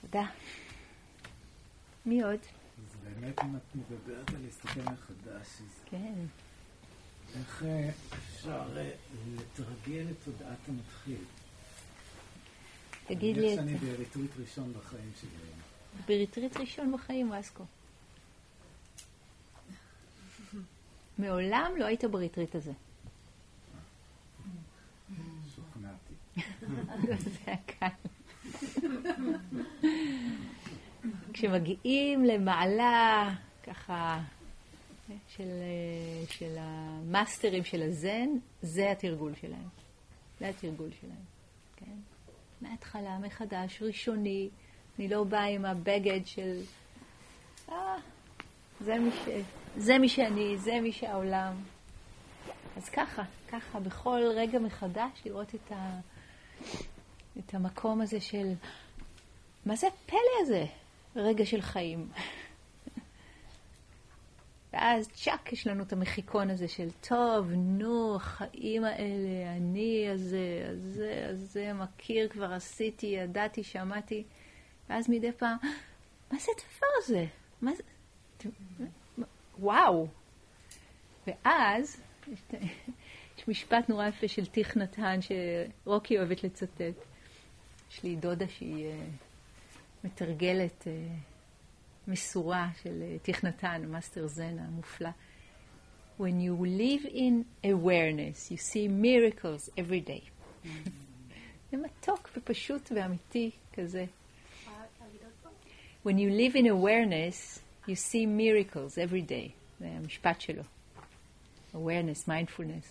תודה. 0.00 0.24
מי 2.06 2.22
עוד? 2.22 2.40
אז 2.82 2.96
באמת, 3.04 3.38
אם 3.44 3.56
את 3.56 3.74
מדברת 3.74 4.30
על 4.30 4.40
להסתכל 4.44 4.80
מחדש, 4.80 5.46
אז... 5.46 5.80
כן. 5.84 6.14
איך 7.38 7.62
אה, 7.62 7.90
אפשר 8.12 8.64
אה, 8.76 8.90
לתרגל 9.34 10.06
את 10.10 10.16
תודעת 10.24 10.68
המתחיל? 10.68 11.24
תגיד 13.06 13.36
לי 13.36 13.54
את 13.54 13.58
אני 13.58 13.78
זה. 13.78 13.86
בריטריט 13.86 14.30
ראשון 14.38 14.72
בחיים 14.72 15.10
שלי. 15.20 15.30
בריטריט 16.06 16.56
ראשון 16.56 16.92
בחיים, 16.92 17.32
רסקו. 17.32 17.64
מעולם 21.18 21.72
לא 21.78 21.84
היית 21.84 22.04
בריטריט 22.04 22.54
הזה. 22.54 22.72
שוכנעתי. 25.54 26.14
זה 27.24 27.38
היה 27.46 27.56
קל. 27.66 27.86
כשמגיעים 31.32 32.24
למעלה, 32.24 33.30
ככה, 33.62 34.20
של, 35.28 35.48
של 36.28 36.54
המאסטרים 36.58 37.64
של 37.64 37.82
הזן, 37.82 38.28
זה 38.62 38.90
התרגול 38.90 39.32
שלהם. 39.40 39.68
זה 40.40 40.48
התרגול 40.48 40.90
שלהם, 41.00 41.24
כן? 41.76 41.96
מההתחלה, 42.60 43.18
מחדש, 43.18 43.82
ראשוני. 43.82 44.48
אני 44.98 45.08
לא 45.08 45.24
באה 45.24 45.44
עם 45.44 45.64
הבגד 45.64 46.20
של... 46.26 46.60
אה, 47.68 47.96
זה 48.80 48.98
מי, 48.98 49.10
ש... 49.10 49.28
זה 49.76 49.98
מי 49.98 50.08
שאני, 50.08 50.58
זה 50.58 50.80
מי 50.82 50.92
שהעולם. 50.92 51.54
אז 52.76 52.88
ככה, 52.88 53.22
ככה, 53.48 53.80
בכל 53.80 54.20
רגע 54.36 54.58
מחדש, 54.58 55.22
לראות 55.26 55.54
את, 55.54 55.72
ה... 55.72 56.00
את 57.38 57.54
המקום 57.54 58.00
הזה 58.00 58.20
של... 58.20 58.52
מה 59.66 59.76
זה 59.76 59.86
הפלא 59.86 60.18
הזה? 60.42 60.66
רגע 61.16 61.46
של 61.46 61.60
חיים. 61.60 62.08
ואז 64.72 65.08
צ'אק, 65.08 65.52
יש 65.52 65.66
לנו 65.66 65.82
את 65.82 65.92
המחיקון 65.92 66.50
הזה 66.50 66.68
של, 66.68 66.88
טוב, 67.08 67.50
נו, 67.50 68.16
החיים 68.16 68.84
האלה, 68.84 69.56
אני 69.56 70.08
הזה, 70.10 70.66
הזה, 70.70 71.26
הזה, 71.30 71.72
מכיר, 71.72 72.28
כבר 72.28 72.52
עשיתי, 72.52 73.06
ידעתי, 73.06 73.64
שמעתי. 73.64 74.24
ואז 74.88 75.10
מדי 75.10 75.32
פעם, 75.32 75.56
מה 76.32 76.38
זה 76.38 76.52
הדבר 76.56 76.86
הזה? 76.98 77.24
מה 77.60 77.70
זה? 77.74 77.82
וואו. 79.58 80.06
ואז, 81.26 82.00
יש 83.38 83.48
משפט 83.48 83.88
נורא 83.88 84.06
יפה 84.06 84.28
של 84.28 84.46
טיך 84.46 84.76
נתן, 84.76 85.18
שרוקי 85.20 86.18
אוהבת 86.18 86.44
לצטט. 86.44 87.04
יש 87.90 88.02
לי 88.02 88.16
דודה 88.16 88.48
שהיא 88.48 88.86
מתרגלת 90.04 90.86
מסורה 92.08 92.68
של 92.82 93.02
טיך 93.22 93.44
נתן, 93.44 93.82
master 93.88 94.26
זן 94.26 94.58
המופלא. 94.58 95.10
When 96.18 96.40
you 96.40 96.64
live 96.64 97.06
in 97.06 97.44
awareness, 97.64 98.50
you 98.50 98.58
see 98.58 98.88
miracles 98.88 99.70
every 99.76 100.08
day. 100.08 100.30
זה 101.70 101.76
מתוק 101.76 102.30
ופשוט 102.36 102.92
ואמיתי 102.96 103.50
כזה. 103.72 104.04
When 106.04 106.18
you 106.18 106.30
live 106.30 106.56
in 106.56 106.66
awareness, 106.66 107.60
you 107.88 107.94
see 107.94 108.26
miracles 108.26 108.98
every 108.98 109.28
day. 109.28 109.50
זה 109.80 109.88
המשפט 109.88 110.40
שלו. 110.40 110.62
awareness, 111.74 112.28
mindfulness. 112.28 112.86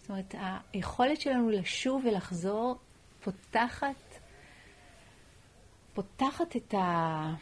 זאת 0.00 0.10
אומרת, 0.10 0.34
היכולת 0.72 1.20
שלנו 1.20 1.50
לשוב 1.50 2.04
ולחזור 2.04 2.78
פותחת, 3.24 3.94
פותחת 5.96 6.56
את 6.56 6.74
ה... 6.74 7.34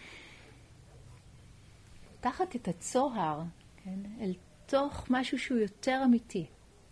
פותחת 2.11 2.57
את 2.57 2.69
הצוהר, 2.69 3.43
כן, 3.85 3.99
אל 4.21 4.35
תוך 4.67 5.07
משהו 5.11 5.39
שהוא 5.39 5.59
יותר 5.59 6.01
אמיתי. 6.05 6.47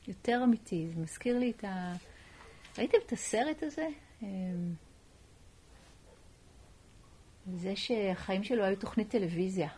יותר 0.08 0.40
אמיתי. 0.44 0.88
זה 0.88 1.00
מזכיר 1.00 1.38
לי 1.38 1.50
את 1.50 1.64
ה... 1.64 1.92
ראיתם 2.78 2.98
את 3.06 3.12
הסרט 3.12 3.62
הזה? 3.62 3.88
זה 7.46 7.76
שהחיים 7.76 8.44
שלו 8.44 8.64
היו 8.64 8.76
תוכנית 8.76 9.08
טלוויזיה. 9.10 9.68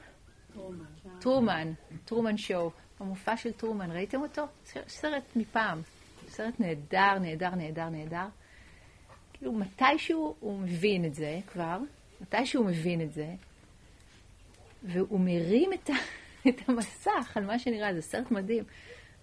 טרומן. 0.53 0.85
טרומן, 1.21 1.73
טרומן 2.05 2.37
שואו. 2.37 2.71
המופע 3.01 3.37
של 3.37 3.53
טרומן, 3.53 3.91
ראיתם 3.91 4.23
אותו? 4.23 4.43
סרט 4.89 5.37
מפעם. 5.37 5.83
סרט 6.29 6.61
נהדר, 6.61 7.19
נהדר, 7.19 7.55
נהדר, 7.55 7.89
נהדר. 7.89 8.27
כאילו, 9.45 9.59
מתישהו 9.59 10.35
הוא 10.41 10.59
מבין 10.59 11.05
את 11.05 11.15
זה 11.15 11.41
כבר, 11.47 11.79
מתישהו 12.21 12.63
הוא 12.63 12.71
מבין 12.71 13.01
את 13.01 13.13
זה, 13.13 13.35
והוא 14.83 15.21
מרים 15.21 15.73
את, 15.73 15.91
ה, 15.91 15.93
את 16.49 16.69
המסך 16.69 17.37
על 17.37 17.45
מה 17.45 17.59
שנראה, 17.59 17.95
זה 17.95 18.03
סרט 18.03 18.31
מדהים, 18.31 18.65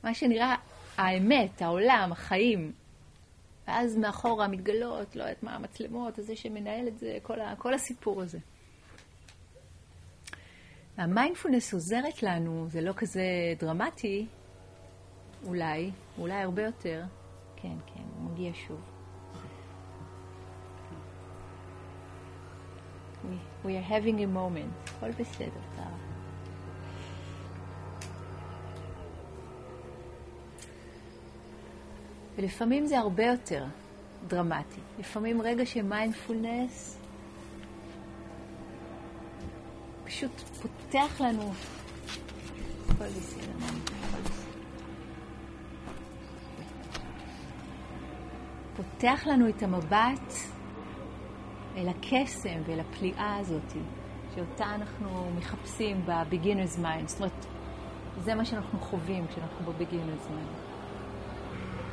מה 0.03 0.13
שנראה 0.13 0.55
האמת, 0.97 1.61
העולם, 1.61 2.11
החיים, 2.11 2.71
ואז 3.67 3.97
מאחורה 3.97 4.47
מתגלות, 4.47 5.15
לא 5.15 5.23
יודעת 5.23 5.43
מה, 5.43 5.55
המצלמות, 5.55 6.15
זה 6.17 6.35
שמנהל 6.35 6.87
את 6.87 6.99
זה, 6.99 7.17
כל, 7.23 7.39
ה, 7.39 7.55
כל 7.55 7.73
הסיפור 7.73 8.21
הזה. 8.21 8.39
המיינדפולנס 10.97 11.73
עוזרת 11.73 12.23
לנו, 12.23 12.65
זה 12.69 12.81
לא 12.81 12.93
כזה 12.93 13.23
דרמטי, 13.59 14.25
אולי, 15.45 15.91
אולי 16.17 16.41
הרבה 16.41 16.63
יותר. 16.63 17.03
כן, 17.55 17.75
כן, 17.85 18.03
הוא 18.17 18.31
מגיע 18.31 18.51
שוב. 18.67 19.00
We, 23.23 23.67
we 23.67 23.77
are 23.77 23.89
having 23.89 24.19
a 24.19 24.27
moment, 24.27 24.91
הכל 24.97 25.11
בסדר, 25.11 25.61
טרה. 25.75 25.85
ולפעמים 32.35 32.85
זה 32.85 32.99
הרבה 32.99 33.25
יותר 33.25 33.65
דרמטי. 34.27 34.79
לפעמים 34.99 35.41
רגע 35.41 35.65
של 35.65 35.81
מיינדפולנס 35.81 36.97
פשוט 40.03 40.39
פותח 40.39 41.21
לנו... 41.21 41.51
הכל 42.89 43.05
בסדר. 43.05 43.51
פותח 48.75 49.23
לנו 49.25 49.49
את 49.49 49.63
המבט 49.63 50.50
אל 51.77 51.87
הקסם 51.89 52.61
ואל 52.65 52.79
הפליאה 52.79 53.37
הזאת, 53.37 53.71
שאותה 54.35 54.75
אנחנו 54.75 55.31
מחפשים 55.37 56.05
ב-beginner's 56.05 56.79
mind. 56.79 57.07
זאת 57.07 57.19
אומרת, 57.19 57.45
זה 58.17 58.35
מה 58.35 58.45
שאנחנו 58.45 58.79
חווים 58.79 59.27
כשאנחנו 59.27 59.71
ב-beginner's 59.71 60.27
mind. 60.27 60.71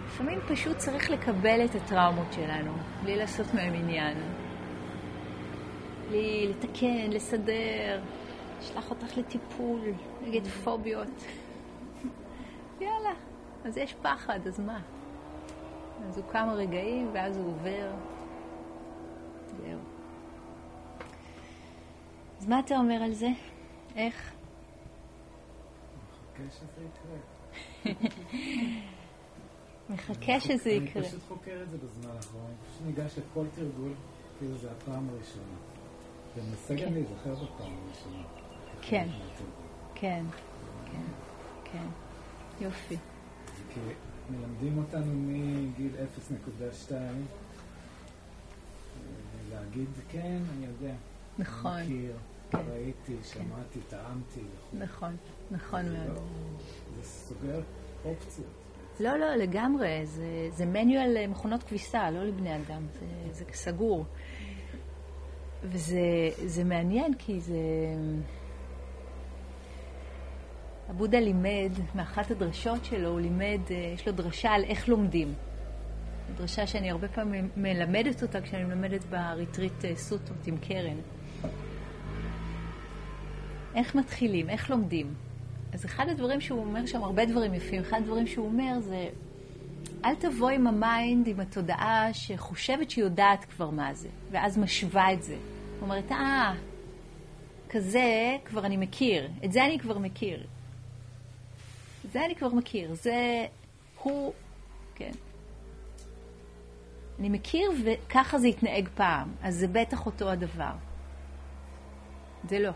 לפעמים 0.07 0.41
פשוט 0.49 0.77
צריך 0.77 1.11
לקבל 1.11 1.65
את 1.65 1.75
הטראומות 1.75 2.33
שלנו, 2.33 2.73
בלי 3.03 3.17
לעשות 3.17 3.55
מהם 3.55 3.75
עניין. 3.75 4.17
בלי 6.09 6.49
לתקן, 6.49 7.11
לסדר, 7.11 8.01
אשלח 8.61 8.91
אותך 8.91 9.17
לטיפול 9.17 9.81
נגד 10.23 10.47
פוביות. 10.47 11.09
יאללה, 12.81 13.15
אז 13.65 13.77
יש 13.77 13.95
פחד, 14.03 14.47
אז 14.47 14.61
מה? 14.61 14.81
אז 16.09 16.19
הוא 16.19 16.27
כמה 16.33 16.53
רגעים 16.53 17.11
ואז 17.13 17.37
הוא 17.37 17.47
עובר. 17.47 17.91
זהו. 19.47 19.79
אז 22.49 22.53
מה 22.53 22.61
אתה 22.61 22.77
אומר 22.77 22.95
על 22.95 23.13
זה? 23.15 23.29
איך? 23.97 24.33
מחכה 25.95 26.51
שזה 26.51 26.81
יקרה. 26.85 27.95
מחכה 29.91 30.41
שזה 30.41 30.71
יקרה. 30.71 31.03
אני 31.03 31.09
פשוט 31.09 31.23
חוקר 31.29 31.63
את 31.63 31.71
זה 31.71 31.77
בזמן 31.79 32.11
האחרון, 32.17 32.45
אני 32.47 32.55
פשוט 32.71 32.87
ניגש 32.87 33.19
לכל 33.19 33.45
תרגול, 33.55 33.93
כאילו 34.39 34.59
זה 34.59 34.71
הפעם 34.71 35.09
הראשונה. 35.09 35.57
ומנסה 36.37 36.75
גם 36.75 36.95
להיזכר 36.95 37.35
בפעם 37.35 37.73
הראשונה. 37.87 38.23
כן, 38.83 39.09
כן, 39.95 40.25
כן, 40.93 41.05
כן. 41.65 41.87
יופי. 42.61 42.97
כי 43.75 43.81
מלמדים 44.31 44.79
אותנו 44.79 45.13
מגיל 45.15 45.93
0.2 46.89 46.93
להגיד, 49.51 49.89
כן, 50.09 50.43
אני 50.57 50.67
יודע. 50.67 50.95
נכון. 51.39 51.83
מכיר, 51.83 52.17
ראיתי, 52.55 53.17
שמעתי, 53.23 53.81
טעמתי. 53.89 54.41
נכון, 54.73 55.17
נכון 55.51 55.83
מאוד. 55.93 56.23
זה 56.97 57.09
סוגר 57.09 57.61
אופציות. 58.05 58.47
לא, 59.01 59.17
לא, 59.17 59.35
לגמרי. 59.35 60.07
זה, 60.07 60.49
זה 60.53 60.67
מניואל 60.67 61.17
למכונות 61.19 61.63
כביסה, 61.63 62.11
לא 62.11 62.25
לבני 62.25 62.57
אדם. 62.57 62.87
זה, 63.01 63.07
זה 63.33 63.45
סגור. 63.53 64.05
וזה 65.65 66.01
זה 66.47 66.65
מעניין 66.65 67.15
כי 67.15 67.41
זה... 67.41 67.57
הבודה 70.89 71.21
לימד, 71.21 71.73
מאחת 71.95 72.31
הדרשות 72.31 72.85
שלו, 72.85 73.09
הוא 73.09 73.21
לימד, 73.21 73.61
אה, 73.71 73.77
יש 73.95 74.07
לו 74.07 74.13
דרשה 74.13 74.51
על 74.51 74.65
איך 74.65 74.89
לומדים. 74.89 75.35
דרשה 76.37 76.67
שאני 76.67 76.91
הרבה 76.91 77.09
פעמים 77.09 77.49
מלמדת 77.57 78.23
אותה 78.23 78.41
כשאני 78.41 78.65
מלמדת 78.65 79.05
בריטריט 79.05 79.85
אה, 79.85 79.97
סוטות 79.97 80.47
עם 80.47 80.59
קרן. 80.59 80.97
איך 83.75 83.95
מתחילים, 83.95 84.51
איך 84.51 84.71
לומדים. 84.71 85.15
אז 85.73 85.85
אחד 85.85 86.09
הדברים 86.09 86.41
שהוא 86.41 86.61
אומר 86.61 86.87
שם, 86.87 87.03
הרבה 87.03 87.25
דברים 87.25 87.55
יפים, 87.55 87.81
אחד 87.81 87.97
הדברים 87.97 88.27
שהוא 88.27 88.47
אומר 88.47 88.81
זה, 88.81 89.09
אל 90.05 90.15
תבוא 90.15 90.51
עם 90.51 90.67
ה 90.67 90.77
mind, 90.77 91.29
עם 91.29 91.41
התודעה 91.41 92.09
שחושבת 92.13 92.91
שהיא 92.91 93.05
יודעת 93.05 93.45
כבר 93.45 93.71
מה 93.71 93.95
זה, 93.95 94.09
ואז 94.31 94.59
משווה 94.59 95.13
את 95.13 95.23
זה. 95.23 95.37
אומרת, 95.83 96.13
אה, 96.13 96.55
כזה 97.69 98.37
כבר 98.45 98.67
אני 98.67 98.77
מכיר, 98.77 99.31
את 99.45 99.53
זה 99.53 99.65
אני 99.65 99.79
כבר 99.79 99.99
מכיר. 99.99 100.47
את 102.07 102.13
זה 102.13 102.25
אני 102.25 102.35
כבר 102.35 102.49
מכיר, 102.49 102.95
זה 102.95 103.47
הוא, 104.03 104.33
כן. 104.95 105.13
אני 107.19 107.29
מכיר 107.29 107.71
וככה 107.85 108.39
זה 108.39 108.47
התנהג 108.47 108.89
פעם, 108.95 109.35
אז 109.43 109.55
זה 109.55 109.69
בטח 109.69 110.07
אותו 110.07 110.31
הדבר. 110.31 110.73
זה 112.49 112.59
לא. 112.59 112.71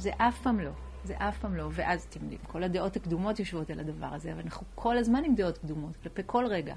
זה 0.00 0.10
אף 0.16 0.42
פעם 0.42 0.60
לא. 0.60 0.70
זה 1.04 1.14
אף 1.18 1.38
פעם 1.38 1.56
לא. 1.56 1.68
ואז 1.72 2.02
אתם 2.10 2.20
יודעים, 2.22 2.40
כל 2.46 2.62
הדעות 2.62 2.96
הקדומות 2.96 3.38
יושבות 3.38 3.70
על 3.70 3.80
הדבר 3.80 4.06
הזה, 4.06 4.32
אבל 4.32 4.40
אנחנו 4.40 4.66
כל 4.74 4.98
הזמן 4.98 5.24
עם 5.24 5.34
דעות 5.34 5.58
קדומות, 5.58 5.96
כלפי 6.02 6.22
כל 6.26 6.46
רגע. 6.46 6.74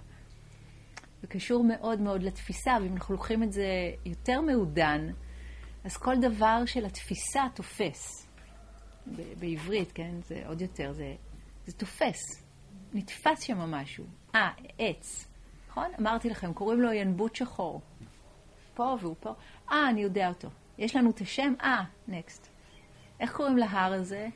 זה 1.22 1.28
קשור 1.28 1.64
מאוד 1.64 2.02
מאוד 2.02 2.24
לתפיסה, 2.24 2.78
ואם 2.82 2.94
אנחנו 2.94 3.14
לוקחים 3.14 3.44
את 3.44 3.54
זה 3.54 3.66
יותר 4.06 4.42
מעודן, 4.42 5.08
אז 5.84 5.98
כל 5.98 6.16
דבר 6.22 6.66
של 6.66 6.86
התפיסה 6.86 7.44
תופס. 7.56 8.28
ב- 9.08 9.40
בעברית, 9.40 9.92
כן? 9.92 10.16
זה 10.22 10.44
עוד 10.48 10.62
יותר, 10.62 10.94
זה, 10.94 11.16
זה 11.66 11.74
תופס. 11.74 12.44
נתפס 12.94 13.42
שם 13.42 13.58
משהו. 13.58 14.06
אה, 14.36 14.50
עץ. 14.78 15.28
נכון? 15.70 15.92
אמרתי 16.00 16.30
לכם, 16.30 16.54
קוראים 16.54 16.82
לו 16.82 16.92
ינבוט 16.92 17.36
שחור. 17.36 17.82
פה 18.74 18.96
והוא 19.02 19.16
פה. 19.20 19.34
אה, 19.72 19.90
אני 19.90 20.02
יודע 20.02 20.28
אותו. 20.28 20.50
יש 20.78 20.96
לנו 20.96 21.10
את 21.10 21.22
השם? 21.22 21.54
אה, 21.62 21.84
next. 22.08 22.53
איך 23.20 23.36
קוראים 23.36 23.58
להר 23.58 23.94
הזה? 23.94 24.28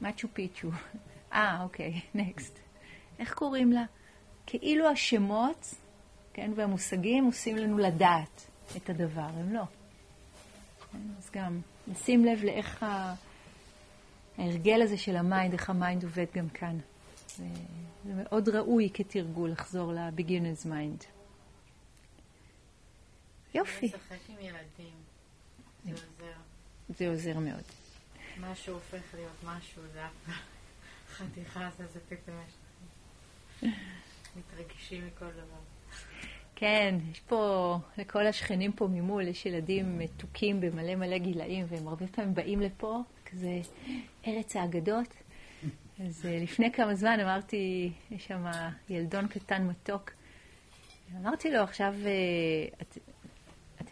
מצ'ו 0.00 0.28
פיצ'ו. 0.32 0.68
אה, 1.32 1.62
אוקיי, 1.62 2.00
next. 2.14 2.58
איך 3.18 3.34
קוראים 3.34 3.72
לה? 3.72 3.84
כאילו 4.46 4.88
השמות, 4.88 5.74
כן, 6.32 6.50
והמושגים 6.56 7.24
עושים 7.24 7.56
לנו 7.56 7.78
לדעת 7.78 8.46
את 8.76 8.90
הדבר, 8.90 9.20
הם 9.20 9.52
לא. 9.52 9.64
כן, 10.92 10.98
אז 11.18 11.30
גם 11.32 11.60
נשים 11.88 12.24
לב 12.24 12.44
לאיך 12.44 12.82
ה... 12.82 13.14
ההרגל 14.38 14.82
הזה 14.82 14.96
של 14.96 15.16
ה 15.16 15.22
mind, 15.22 15.52
איך 15.52 15.70
ה 15.70 15.77
mind 15.77 16.04
עובד 16.04 16.26
גם 16.34 16.48
כאן. 16.48 16.78
זה, 17.28 17.44
זה 18.04 18.12
מאוד 18.14 18.48
ראוי 18.48 18.90
כתרגול 18.94 19.50
לחזור 19.50 19.92
ל-beginner's 19.92 20.66
mind. 20.66 21.04
יופי, 23.54 23.86
לשחק 23.86 24.16
עם 24.28 24.36
ילדים. 24.40 24.94
זה 26.98 27.08
עוזר. 27.08 27.38
מאוד. 27.38 27.62
משהו 28.40 28.74
הופך 28.74 29.14
להיות 29.14 29.44
משהו, 29.44 29.82
זה 29.92 30.06
אף 30.06 30.10
פעם 30.26 30.34
חתיכה 31.08 31.68
זה, 31.78 31.86
זה 31.86 32.00
פתאום 32.08 32.36
יש 32.48 32.54
מתרגשים 34.36 35.06
מכל 35.06 35.30
דבר. 35.30 35.60
כן, 36.56 36.94
יש 37.12 37.20
פה, 37.20 37.76
לכל 37.98 38.26
השכנים 38.26 38.72
פה 38.72 38.86
ממול, 38.86 39.28
יש 39.28 39.46
ילדים 39.46 39.98
מתוקים 39.98 40.60
במלא 40.60 40.94
מלא 40.94 41.18
גילאים, 41.18 41.66
והם 41.68 41.88
הרבה 41.88 42.06
פעמים 42.06 42.34
באים 42.34 42.60
לפה, 42.60 43.02
כזה 43.26 43.60
ארץ 44.26 44.56
האגדות. 44.56 45.14
אז 46.06 46.26
אה, 46.26 46.38
לפני 46.42 46.72
כמה 46.72 46.94
זמן 46.94 47.20
אמרתי, 47.20 47.92
יש 48.10 48.26
שם 48.26 48.44
ילדון 48.88 49.28
קטן 49.28 49.66
מתוק. 49.66 50.10
אמרתי 51.20 51.50
לו, 51.50 51.60
עכשיו 51.60 51.94
אה, 52.06 52.10
את, 52.82 52.98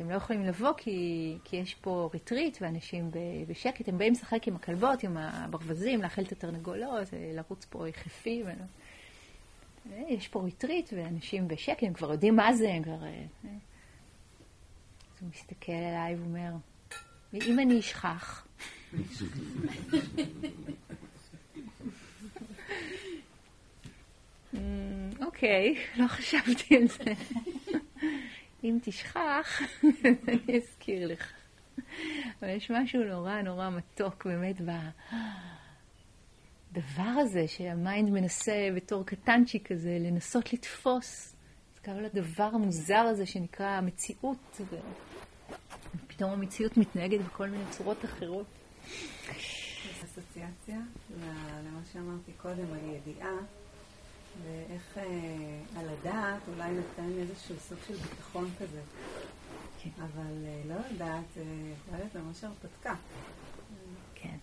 אתם 0.03 0.11
לא 0.11 0.17
יכולים 0.17 0.45
לבוא 0.45 0.73
כי, 0.77 1.39
כי 1.45 1.57
יש 1.57 1.75
פה 1.75 2.11
retreat 2.13 2.59
ואנשים 2.61 3.11
בשקט, 3.49 3.89
הם 3.89 3.99
באים 3.99 4.13
לשחק 4.13 4.49
עם 4.49 4.57
הכלבות, 4.57 5.03
עם 5.03 5.17
הברווזים, 5.17 6.03
להאכיל 6.03 6.25
את 6.25 6.33
התרנגולות, 6.33 7.15
אה, 7.15 7.33
לרוץ 7.35 7.65
פה 7.65 7.89
יחפים. 7.89 8.47
אה, 8.47 8.55
יש 10.09 10.29
פה 10.29 10.41
retreat 10.41 10.93
ואנשים 10.97 11.49
בשקט, 11.49 11.83
הם 11.83 11.93
כבר 11.93 12.13
יודעים 12.13 12.37
מה 12.37 12.53
זה, 12.53 12.73
הם 12.73 12.83
כבר... 12.83 13.05
אה. 13.05 13.25
אז 13.45 15.21
הוא 15.21 15.29
מסתכל 15.35 15.73
עליי 15.73 16.15
ואומר, 16.15 16.53
ואם 17.33 17.59
אני 17.59 17.81
אשכח? 17.81 18.47
"אמ, 24.55 25.11
אוקיי, 25.21 25.75
לא 25.97 26.09
חשבתי 26.09 26.77
על 26.77 26.89
זה. 26.89 27.05
אם 28.65 28.79
תשכח, 28.83 29.61
אני 30.29 30.57
אזכיר 30.57 31.07
לך. 31.07 31.33
אבל 32.41 32.49
יש 32.49 32.71
משהו 32.71 33.05
נורא 33.05 33.43
נורא 33.43 33.71
מתוק 33.71 34.27
באמת 34.27 34.57
בדבר 36.73 37.03
הזה 37.03 37.49
שהמיינד 37.49 38.11
מנסה 38.11 38.69
בתור 38.77 39.07
קטנצ'יק 39.07 39.73
כזה 39.73 39.99
לנסות 40.01 40.53
לתפוס 40.53 41.37
קרה 41.83 42.01
לדבר 42.01 42.51
המוזר 42.53 42.95
הזה 42.95 43.27
שנקרא 43.27 43.67
המציאות, 43.67 44.61
ופתאום 45.95 46.31
המציאות 46.31 46.77
מתנהגת 46.77 47.21
בכל 47.21 47.49
מיני 47.49 47.65
צורות 47.71 48.05
אחרות. 48.05 48.47
אסוציאציה 50.05 50.79
למה 51.67 51.81
שאמרתי 51.93 52.33
קודם, 52.33 52.73
על 52.73 52.95
ידיעה, 52.95 53.31
ואיך 54.45 54.99
אה, 54.99 55.81
על 55.81 55.89
הדעת 55.89 56.41
אולי 56.49 56.71
נותן 56.71 57.19
איזשהו 57.19 57.57
סוג 57.59 57.79
של 57.89 57.95
ביטחון 57.95 58.51
כזה. 58.59 58.81
כן. 59.83 59.91
אבל 59.99 60.47
אה, 60.47 60.63
לא 60.67 60.75
לדעת, 60.95 61.25
זה 61.35 61.45
יכול 61.79 61.99
להיות 61.99 62.17
ממש 62.17 62.45
הרפתקה. 62.45 62.95
כן, 64.15 64.37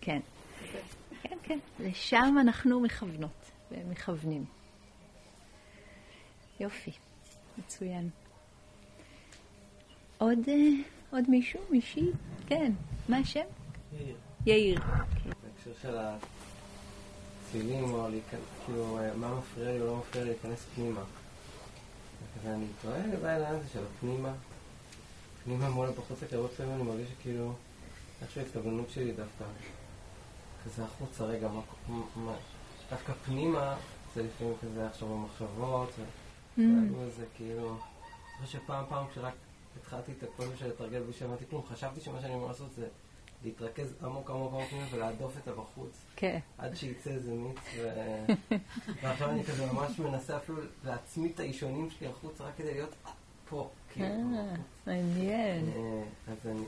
כן. 0.00 0.20
כן, 1.22 1.36
כן. 1.42 1.58
לשם 1.80 2.34
אנחנו 2.40 2.80
מכוונות 2.80 3.50
ומכוונים. 3.70 4.44
יופי, 6.60 6.92
מצוין. 7.58 8.10
עוד, 10.18 10.38
אה, 10.48 10.54
עוד 11.10 11.30
מישהו? 11.30 11.60
מישהי? 11.70 12.10
כן. 12.46 12.72
מה 13.08 13.16
השם? 13.16 13.40
יאיר. 13.92 14.16
יאיר. 14.46 14.80
בהקשר 15.42 15.72
של 15.82 15.96
הצלילים, 17.52 17.84
או 17.84 18.06
כאילו, 18.66 18.98
אה, 18.98 19.14
מה 19.14 19.34
מפריע 19.34 19.72
לי 19.72 19.80
או 19.80 19.86
לא 19.86 19.96
מפריע 19.96 20.24
לי 20.24 20.30
להיכנס 20.30 20.66
פנימה. 20.74 21.02
ואני 22.42 22.66
טועה 22.82 22.98
לגבי 22.98 23.28
העניין 23.28 23.54
הזה 23.54 23.68
של 23.72 23.80
הפנימה. 23.96 24.32
פנימה 25.44 25.70
מול 25.70 25.90
בחוץ, 25.90 26.18
כי 26.28 26.36
הרבה 26.36 26.48
פעמים 26.48 26.74
אני 26.74 26.82
מרגיש 26.82 27.08
שכאילו, 27.10 27.52
איכשהו 28.22 28.40
ההתכוונות 28.40 28.90
שלי 28.90 29.12
דווקא, 29.12 29.44
כזה 30.64 30.84
החוצה 30.84 31.24
רגע, 31.24 31.48
מה, 32.16 32.32
דווקא 32.90 33.12
פנימה, 33.12 33.76
זה 34.14 34.22
לפעמים 34.22 34.54
כזה 34.62 34.86
עכשיו 34.86 35.08
במחשבות, 35.08 35.90
והיו 36.58 37.02
איזה 37.06 37.24
כאילו, 37.36 37.68
אני 37.68 38.46
חושב 38.46 38.58
שפעם 38.58 38.84
פעם 38.88 39.06
כשרק 39.12 39.34
התחלתי 39.80 40.12
את 40.18 40.22
הכל 40.22 40.44
של 40.58 40.68
לתרגל 40.68 41.02
בלי 41.02 41.12
שהבנתי 41.12 41.44
כלום, 41.50 41.62
חשבתי 41.72 42.00
שמה 42.00 42.20
שאני 42.20 42.34
אמור 42.34 42.48
לעשות 42.48 42.68
זה 42.76 42.86
להתרכז 43.44 43.94
עמוק 44.02 44.30
עמוק 44.30 44.52
עמוק 44.52 44.68
פנימה 44.68 44.86
ולהדוף 44.92 45.38
את 45.42 45.48
הבחוץ. 45.48 46.04
כן. 46.16 46.38
עד 46.58 46.76
שיצא 46.76 47.10
איזה 47.10 47.32
מיץ, 47.32 47.58
ועכשיו 49.02 49.30
אני 49.30 49.44
כזה 49.44 49.72
ממש 49.72 49.98
מנסה 49.98 50.36
אפילו 50.36 50.58
להצמיד 50.84 51.30
את 51.34 51.40
האישונים 51.40 51.90
שלי 51.90 52.08
החוצה 52.08 52.44
רק 52.44 52.56
כדי 52.56 52.74
להיות 52.74 52.94
פה. 53.48 53.70
אה, 54.00 54.06
מעניין. 54.86 55.68
אה, 55.68 56.32
אז 56.32 56.46
אני 56.46 56.64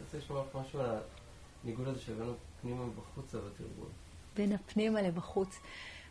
רוצה 0.00 0.18
לשמוע 0.18 0.44
משהו 0.54 0.80
על 0.80 0.98
הניגוד 1.64 1.88
הזה 1.88 2.00
שהבאנו 2.00 2.34
פנימה 2.62 2.82
ובחוצה 2.82 3.38
בתרגול. 3.38 3.88
בין 4.36 4.52
הפנימה 4.52 5.02
לבחוץ. 5.02 5.58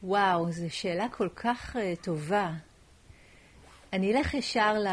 וואו, 0.03 0.51
זו 0.51 0.65
שאלה 0.69 1.07
כל 1.09 1.29
כך 1.35 1.75
uh, 1.75 2.03
טובה. 2.03 2.51
אני 3.93 4.13
אלך 4.13 4.33
ישר 4.33 4.73
ל... 4.73 4.87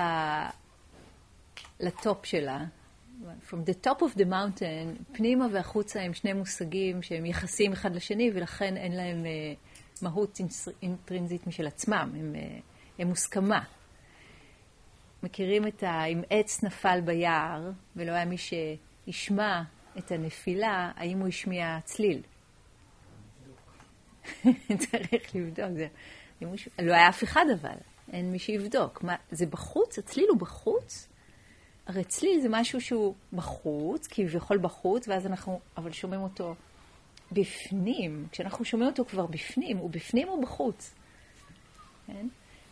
לטופ 1.80 2.26
שלה. 2.26 2.64
From 3.50 3.64
the 3.66 3.86
top 3.86 4.02
of 4.02 4.18
the 4.18 4.24
mountain, 4.24 5.02
פנימה 5.12 5.46
והחוצה 5.52 6.00
הם 6.00 6.14
שני 6.14 6.32
מושגים 6.32 7.02
שהם 7.02 7.26
יחסים 7.26 7.72
אחד 7.72 7.94
לשני, 7.94 8.30
ולכן 8.34 8.76
אין 8.76 8.92
להם 8.92 9.24
uh, 9.24 10.02
מהות 10.02 10.40
אינטרנזית 10.82 11.46
משל 11.46 11.66
עצמם, 11.66 12.12
הם, 12.18 12.34
uh, 12.34 12.62
הם 12.98 13.08
מוסכמה. 13.08 13.62
מכירים 15.22 15.66
את 15.66 15.82
ה... 15.82 16.04
אם 16.04 16.22
עץ 16.30 16.64
נפל 16.64 17.00
ביער 17.00 17.70
ולא 17.96 18.12
היה 18.12 18.24
מי 18.24 18.36
שישמע 18.38 19.62
את 19.98 20.12
הנפילה, 20.12 20.90
האם 20.96 21.18
הוא 21.18 21.28
השמיע 21.28 21.78
צליל? 21.84 22.22
צריך 24.90 25.34
לבדוק. 25.34 25.70
זה, 25.76 25.86
לא 26.78 26.94
היה 26.94 27.08
אף 27.08 27.24
אחד 27.24 27.44
אבל, 27.60 27.76
אין 28.12 28.32
מי 28.32 28.38
שיבדוק. 28.38 29.02
מה, 29.02 29.16
זה 29.30 29.46
בחוץ? 29.46 29.98
הצליל 29.98 30.26
הוא 30.30 30.38
בחוץ? 30.38 31.08
הרי 31.86 32.04
צליל 32.04 32.40
זה 32.40 32.48
משהו 32.50 32.80
שהוא 32.80 33.14
בחוץ, 33.32 34.06
כביכול 34.06 34.58
בחוץ, 34.58 35.08
ואז 35.08 35.26
אנחנו 35.26 35.60
אבל 35.76 35.92
שומעים 35.92 36.20
אותו 36.20 36.54
בפנים. 37.32 38.26
כשאנחנו 38.32 38.64
שומעים 38.64 38.90
אותו 38.90 39.04
כבר 39.04 39.26
בפנים, 39.26 39.76
הוא 39.76 39.90
בפנים 39.90 40.28
או 40.28 40.40
בחוץ? 40.40 40.94
כן? 42.06 42.26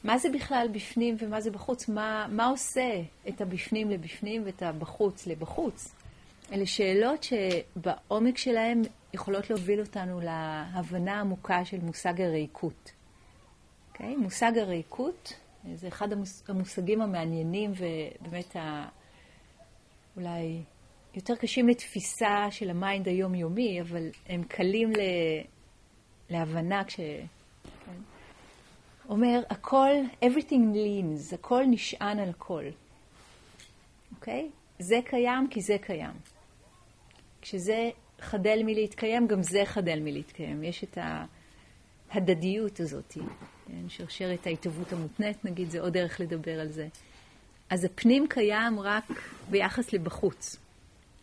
מה 0.05 0.19
זה 0.19 0.29
בכלל 0.31 0.69
בפנים 0.73 1.17
ומה 1.19 1.41
זה 1.41 1.51
בחוץ? 1.51 1.89
מה, 1.89 2.27
מה 2.31 2.47
עושה 2.47 3.03
את 3.29 3.41
הבפנים 3.41 3.91
לבפנים 3.91 4.43
ואת 4.47 4.63
הבחוץ 4.63 5.27
לבחוץ? 5.27 5.95
אלה 6.53 6.67
שאלות 6.67 7.23
שבעומק 7.23 8.39
שלהן 8.39 8.83
יכולות 9.15 9.51
להוביל 9.51 9.81
אותנו 9.81 10.21
להבנה 10.21 11.21
עמוקה 11.21 11.65
של 11.65 11.81
מושג 11.81 12.21
הריקות. 12.21 12.85
Okay? 12.85 13.93
אוקיי? 13.93 14.17
מושג 14.17 14.59
הריקות 14.59 15.33
זה 15.75 15.89
אחד 15.89 16.09
המושגים 16.49 17.03
המעניינים 17.03 17.73
ובאמת. 17.73 18.57
אולי 20.21 20.63
יותר 21.15 21.37
קשים 21.37 21.69
לתפיסה 21.69 22.47
של 22.51 22.71
ה 22.71 22.78
mind 22.78 23.09
היומיומי, 23.09 23.81
אבל 23.81 24.11
הם 24.27 24.43
קלים 24.45 24.91
ל... 24.91 25.01
להבנה 26.31 26.85
כש... 26.85 26.97
כן? 26.97 28.01
אומר, 29.09 29.43
הכל, 29.51 29.91
everything 30.25 30.75
leans, 30.75 31.35
הכל 31.35 31.65
נשען 31.71 32.19
על 32.19 32.29
הכל. 32.29 32.65
אוקיי? 34.15 34.51
Okay? 34.51 34.53
זה 34.79 35.01
קיים 35.05 35.49
כי 35.51 35.61
זה 35.61 35.77
קיים. 35.81 36.15
כשזה 37.43 37.91
חדל 38.21 38.61
מלהתקיים, 38.65 39.27
גם 39.27 39.43
זה 39.43 39.63
חדל 39.65 40.01
מלהתקיים. 40.01 40.65
יש 40.65 40.85
את 40.85 40.99
ההדדיות 42.11 42.81
הזאת, 42.81 43.13
כן? 43.67 43.89
שרשרת 43.89 44.47
ההתהוות 44.47 44.93
המותנית, 44.93 45.45
נגיד, 45.45 45.71
זה 45.71 45.81
עוד 45.81 45.93
דרך 45.93 46.21
לדבר 46.21 46.61
על 46.61 46.69
זה. 46.69 46.89
אז 47.71 47.85
הפנים 47.85 48.27
קיים 48.29 48.81
רק 48.81 49.05
ביחס 49.51 49.93
לבחוץ, 49.93 50.57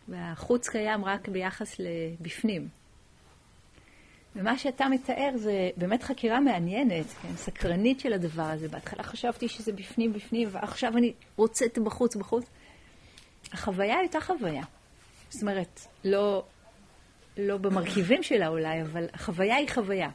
והחוץ 0.08 0.68
קיים 0.68 1.04
רק 1.04 1.28
ביחס 1.28 1.76
לבפנים. 1.78 2.68
ומה 4.36 4.58
שאתה 4.58 4.88
מתאר 4.88 5.30
זה 5.36 5.70
באמת 5.76 6.02
חקירה 6.02 6.40
מעניינת, 6.40 7.06
כן, 7.22 7.36
סקרנית 7.36 8.00
של 8.00 8.12
הדבר 8.12 8.42
הזה. 8.42 8.68
בהתחלה 8.68 9.02
חשבתי 9.02 9.48
שזה 9.48 9.72
בפנים 9.72 10.12
בפנים, 10.12 10.48
ועכשיו 10.52 10.96
אני 10.96 11.12
רוצה 11.36 11.64
את 11.64 11.78
בחוץ 11.78 12.16
בחוץ. 12.16 12.44
החוויה 13.52 13.98
הייתה 13.98 14.20
חוויה. 14.20 14.62
זאת 15.30 15.42
אומרת, 15.42 15.80
לא, 16.04 16.44
לא 17.36 17.56
במרכיבים 17.56 18.22
שלה 18.22 18.48
אולי, 18.48 18.82
אבל 18.82 19.06
החוויה 19.12 19.56
היא 19.56 19.68
חוויה. 19.70 20.10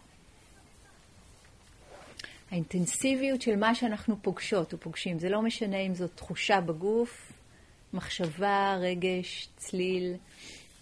האינטנסיביות 2.53 3.41
של 3.41 3.55
מה 3.55 3.75
שאנחנו 3.75 4.21
פוגשות 4.21 4.73
או 4.73 4.77
פוגשים, 4.77 5.19
זה 5.19 5.29
לא 5.29 5.41
משנה 5.41 5.77
אם 5.77 5.95
זאת 5.95 6.11
תחושה 6.15 6.61
בגוף, 6.61 7.31
מחשבה, 7.93 8.77
רגש, 8.79 9.49
צליל, 9.57 10.15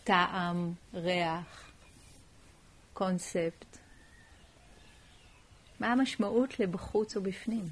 טעם, 0.04 0.74
ריח, 0.94 1.72
קונספט. 2.94 3.78
מה 5.80 5.92
המשמעות 5.92 6.60
לבחוץ 6.60 7.18
או 7.18 7.22
בפנים? 7.22 7.66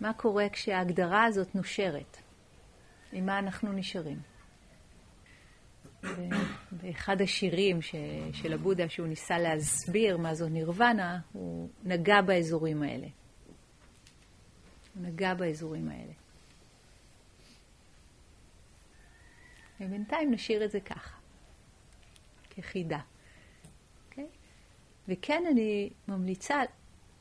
מה 0.00 0.12
קורה 0.12 0.48
כשההגדרה 0.48 1.24
הזאת 1.24 1.54
נושרת? 1.54 2.16
עם 3.12 3.26
מה 3.26 3.38
אנחנו 3.38 3.72
נשארים? 3.72 4.18
באחד 6.72 7.20
השירים 7.22 7.82
ש, 7.82 7.94
של 8.32 8.52
הבודה, 8.52 8.88
שהוא 8.88 9.06
ניסה 9.06 9.38
להסביר 9.38 10.16
מה 10.16 10.34
זו 10.34 10.48
נירוונה, 10.48 11.20
הוא 11.32 11.68
נגע 11.84 12.20
באזורים 12.22 12.82
האלה. 12.82 13.06
הוא 14.94 15.06
נגע 15.06 15.34
באזורים 15.34 15.88
האלה. 15.88 16.12
ובינתיים 19.80 20.30
נשאיר 20.30 20.64
את 20.64 20.70
זה 20.70 20.80
ככה, 20.80 21.16
כחידה. 22.50 22.98
Okay? 22.98 23.02
אוקיי? 24.10 24.26
וכן, 25.08 25.42
אני 25.50 25.90
ממליצה 26.08 26.60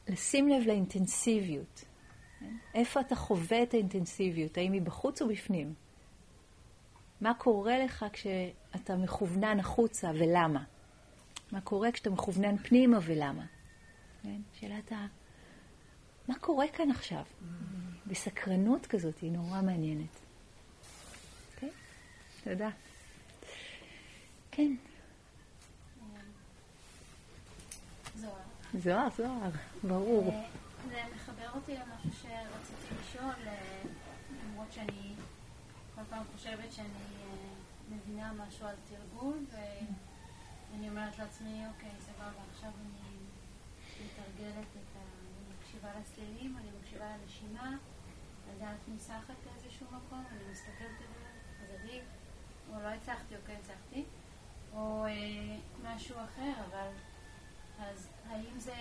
לשים 0.07 0.49
לב 0.49 0.67
לאינטנסיביות. 0.67 1.79
Okay? 1.79 1.85
כן? 2.39 2.55
איפה 2.73 2.99
אתה 2.99 3.15
חווה 3.15 3.63
את 3.63 3.73
האינטנסיביות? 3.73 4.57
האם 4.57 4.71
היא 4.71 4.81
בחוץ 4.81 5.21
או 5.21 5.27
בפנים? 5.27 5.73
מה 7.21 7.33
קורה 7.33 7.79
לך 7.85 8.05
כשאתה 8.13 8.95
מכוונן 8.95 9.59
החוצה 9.59 10.11
ולמה? 10.19 10.63
מה 11.51 11.61
קורה 11.61 11.91
כשאתה 11.91 12.09
מכוונן 12.09 12.57
פנימה 12.57 12.97
ולמה? 13.01 13.45
כן? 14.23 14.41
שאלת 14.53 14.91
ה... 14.91 15.07
מה 16.27 16.39
קורה 16.39 16.67
כאן 16.67 16.91
עכשיו? 16.91 17.23
בסקרנות 18.07 18.85
כזאת, 18.85 19.19
היא 19.19 19.31
נורא 19.31 19.61
מעניינת. 19.61 20.19
כן? 21.55 21.69
תודה. 22.43 22.69
כן. 24.51 24.75
זוהר. 28.15 28.33
זוהר, 28.73 29.07
זוהר, 29.17 29.49
ברור. 29.83 30.29
אה, 30.29 30.47
זה 30.89 31.01
מחבר 31.15 31.49
אותי 31.55 31.71
למשהו 31.71 32.21
שרציתי 32.21 32.95
לשאול, 33.01 33.47
אה, 33.47 33.81
למרות 34.43 34.71
שאני 34.71 35.13
כל 36.01 36.15
פעם 36.15 36.23
חושבת 36.35 36.73
שאני 36.73 36.87
אה, 36.87 37.53
מבינה 37.89 38.33
משהו 38.33 38.67
על 38.67 38.75
תרגול, 38.89 39.45
ואני 39.51 40.89
אומרת 40.89 41.19
לעצמי, 41.19 41.63
אוקיי, 41.67 41.89
סבבה, 41.99 42.41
עכשיו 42.51 42.69
אני 42.81 43.17
מתרגלת 44.05 44.67
את 44.75 44.97
מקשיבה 45.53 45.89
לצלילים, 45.99 46.57
אני 46.57 46.67
מקשיבה 46.81 47.05
לנשימה, 47.05 47.77
הדעת 48.51 48.77
ניסחת 48.87 49.33
באיזשהו 49.45 49.85
מקום, 49.87 50.23
אני 50.31 50.51
מסתכלת 50.51 50.79
על 50.79 51.07
זה, 51.19 51.29
אז 51.63 51.81
אני, 51.81 52.01
או 52.73 52.83
לא 52.83 52.87
הצלחתי 52.87 53.35
או 53.35 53.41
כן 53.47 53.55
הצלחתי, 53.59 54.03
או 54.73 55.05
אה, 55.05 55.57
משהו 55.83 56.15
אחר, 56.15 56.53
אבל 56.69 56.91
אז 57.79 58.09
האם 58.29 58.59
זה 58.59 58.75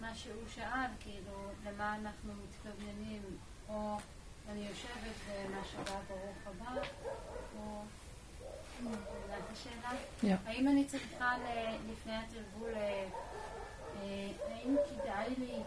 מה 0.00 0.14
שהוא 0.14 0.48
שאל, 0.48 0.90
כאילו, 1.00 1.50
למה 1.64 1.94
אנחנו 1.94 2.32
מתכווננים, 2.34 3.22
או 3.68 3.96
אני 4.50 4.66
יושבת 4.68 5.16
ומה 5.26 5.64
שבא 5.64 6.00
ברוך 6.08 6.36
הבא, 6.46 6.82
או... 7.58 7.82
זאת 8.82 9.50
השאלה? 9.52 10.38
האם 10.46 10.68
אני 10.68 10.84
צריכה 10.84 11.34
לפני 11.92 12.12
התרגול, 12.16 12.74
אה, 12.74 13.08
אה, 13.96 14.30
האם 14.48 14.76
כדאי 14.88 15.34
לי 15.38 15.62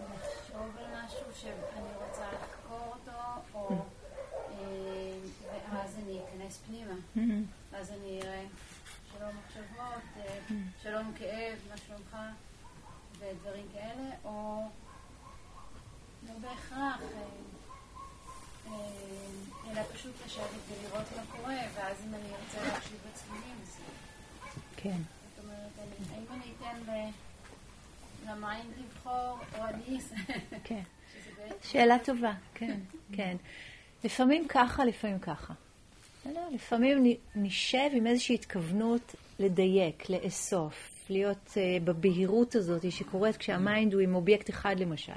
לחשוב 0.00 0.76
על 0.78 1.04
משהו 1.04 1.26
שאני 1.34 1.90
רוצה 2.06 2.24
לחקור 2.32 2.94
אותו, 2.94 3.20
או 3.54 3.84
אה, 4.50 5.18
ואז 5.72 5.96
אני 6.02 6.20
אכנס 6.24 6.60
פנימה. 6.66 6.94
ואז 7.70 7.90
אני 7.90 8.20
אראה 8.22 8.44
שלום 9.12 9.30
מחשבות, 9.36 10.24
שלום 10.82 11.12
כאב, 11.18 11.58
מה 11.70 11.76
שלומך, 11.76 12.16
ודברים 13.18 13.66
כאלה, 13.72 14.10
או 14.24 14.62
לא 16.28 16.34
בהכרח, 16.40 17.00
אלא 19.70 19.82
פשוט 19.94 20.14
לשבת 20.26 20.48
ולראות 20.68 21.06
מה 21.16 21.22
קורה, 21.36 21.56
ואז 21.74 21.96
אם 22.08 22.14
אני 22.14 22.28
ארצה 22.32 22.68
להקשיב 22.68 22.98
לצלילים, 23.12 23.56
אז... 23.62 23.76
כן. 24.76 24.96
זאת 25.36 25.44
אומרת, 25.44 25.70
האם 26.12 26.24
אני 26.30 26.52
אתן 26.58 26.92
ל 28.26 28.35
mind 28.35 28.72
לבחור, 28.78 29.38
או 29.58 29.64
אני... 29.64 29.98
כן. 30.64 30.82
שאלה 31.62 31.98
טובה, 32.04 32.32
כן, 32.54 32.80
כן. 33.12 33.36
לפעמים 34.04 34.48
ככה, 34.48 34.84
לפעמים 34.84 35.18
ככה. 35.18 35.54
לפעמים 36.50 37.16
נשב 37.34 37.88
עם 37.92 38.06
איזושהי 38.06 38.34
התכוונות 38.34 39.14
לדייק, 39.38 40.10
לאסוף, 40.10 40.90
להיות 41.10 41.48
uh, 41.54 41.84
בבהירות 41.84 42.54
הזאת 42.54 42.92
שקורית 42.92 43.36
כשה 43.36 43.68
mind 43.68 43.94
הוא 43.94 44.02
עם 44.02 44.14
אובייקט 44.14 44.50
אחד 44.50 44.74
למשל. 44.78 45.12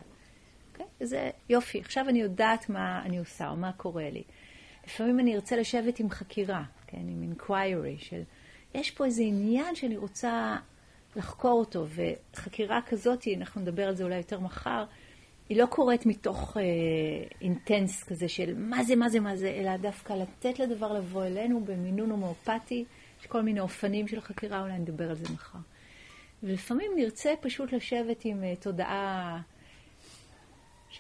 זה 1.01 1.29
יופי, 1.49 1.79
עכשיו 1.79 2.09
אני 2.09 2.21
יודעת 2.21 2.69
מה 2.69 3.01
אני 3.05 3.17
עושה 3.17 3.49
או 3.49 3.55
מה 3.55 3.71
קורה 3.71 4.09
לי. 4.09 4.23
לפעמים 4.87 5.19
אני 5.19 5.35
ארצה 5.35 5.55
לשבת 5.55 5.99
עם 5.99 6.09
חקירה, 6.09 6.63
כן, 6.87 6.97
עם 6.97 7.33
inquiry 7.33 8.03
של, 8.03 8.21
יש 8.73 8.91
פה 8.91 9.05
איזה 9.05 9.23
עניין 9.23 9.75
שאני 9.75 9.97
רוצה 9.97 10.55
לחקור 11.15 11.59
אותו, 11.59 11.85
וחקירה 12.33 12.79
כזאת, 12.87 13.27
אנחנו 13.37 13.61
נדבר 13.61 13.87
על 13.87 13.95
זה 13.95 14.03
אולי 14.03 14.15
יותר 14.15 14.39
מחר, 14.39 14.85
היא 15.51 15.57
לא 15.57 15.65
קורית 15.65 16.05
מתוך 16.05 16.57
אינטנס 17.41 18.03
uh, 18.03 18.05
כזה 18.05 18.29
של 18.29 18.53
מה 18.57 18.83
זה, 18.83 18.95
מה 18.95 19.09
זה, 19.09 19.19
מה 19.19 19.35
זה, 19.35 19.49
אלא 19.49 19.77
דווקא 19.77 20.13
לתת 20.13 20.59
לדבר 20.59 20.93
לבוא 20.93 21.25
אלינו 21.25 21.65
במינון 21.65 22.11
הומאופתי. 22.11 22.85
יש 23.21 23.27
כל 23.27 23.41
מיני 23.41 23.59
אופנים 23.59 24.07
של 24.07 24.21
חקירה, 24.21 24.61
אולי 24.61 24.79
נדבר 24.79 25.09
על 25.09 25.15
זה 25.15 25.33
מחר. 25.33 25.59
ולפעמים 26.43 26.91
נרצה 26.95 27.33
פשוט 27.41 27.73
לשבת 27.73 28.25
עם 28.25 28.43
uh, 28.43 28.63
תודעה 28.63 29.41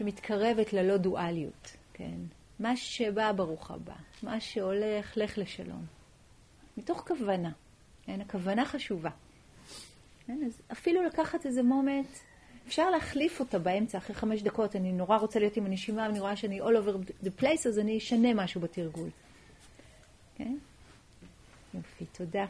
שמתקרבת 0.01 0.73
ללא 0.73 0.97
דואליות, 0.97 1.77
כן? 1.93 2.17
מה 2.59 2.75
שבא, 2.75 3.31
ברוך 3.31 3.71
הבא. 3.71 3.93
מה 4.23 4.39
שהולך, 4.39 5.17
לך 5.17 5.37
לשלום. 5.37 5.85
מתוך 6.77 7.03
כוונה. 7.07 7.51
כן? 8.05 8.21
הכוונה 8.21 8.65
חשובה. 8.65 9.09
כן? 10.27 10.39
אז 10.45 10.61
אפילו 10.71 11.03
לקחת 11.03 11.45
איזה 11.45 11.63
מומנט, 11.63 12.07
אפשר 12.67 12.89
להחליף 12.89 13.39
אותה 13.39 13.59
באמצע, 13.59 13.97
אחרי 13.97 14.15
חמש 14.15 14.41
דקות, 14.41 14.75
אני 14.75 14.91
נורא 14.91 15.17
רוצה 15.17 15.39
להיות 15.39 15.57
עם 15.57 15.65
הנשימה, 15.65 16.01
ואני 16.07 16.19
רואה 16.19 16.35
שאני 16.35 16.61
all 16.61 16.63
over 16.63 17.23
the 17.23 17.41
place, 17.41 17.67
אז 17.67 17.79
אני 17.79 17.97
אשנה 17.97 18.33
משהו 18.33 18.61
בתרגול. 18.61 19.09
כן? 20.35 20.57
יופי, 21.73 22.05
תודה. 22.05 22.45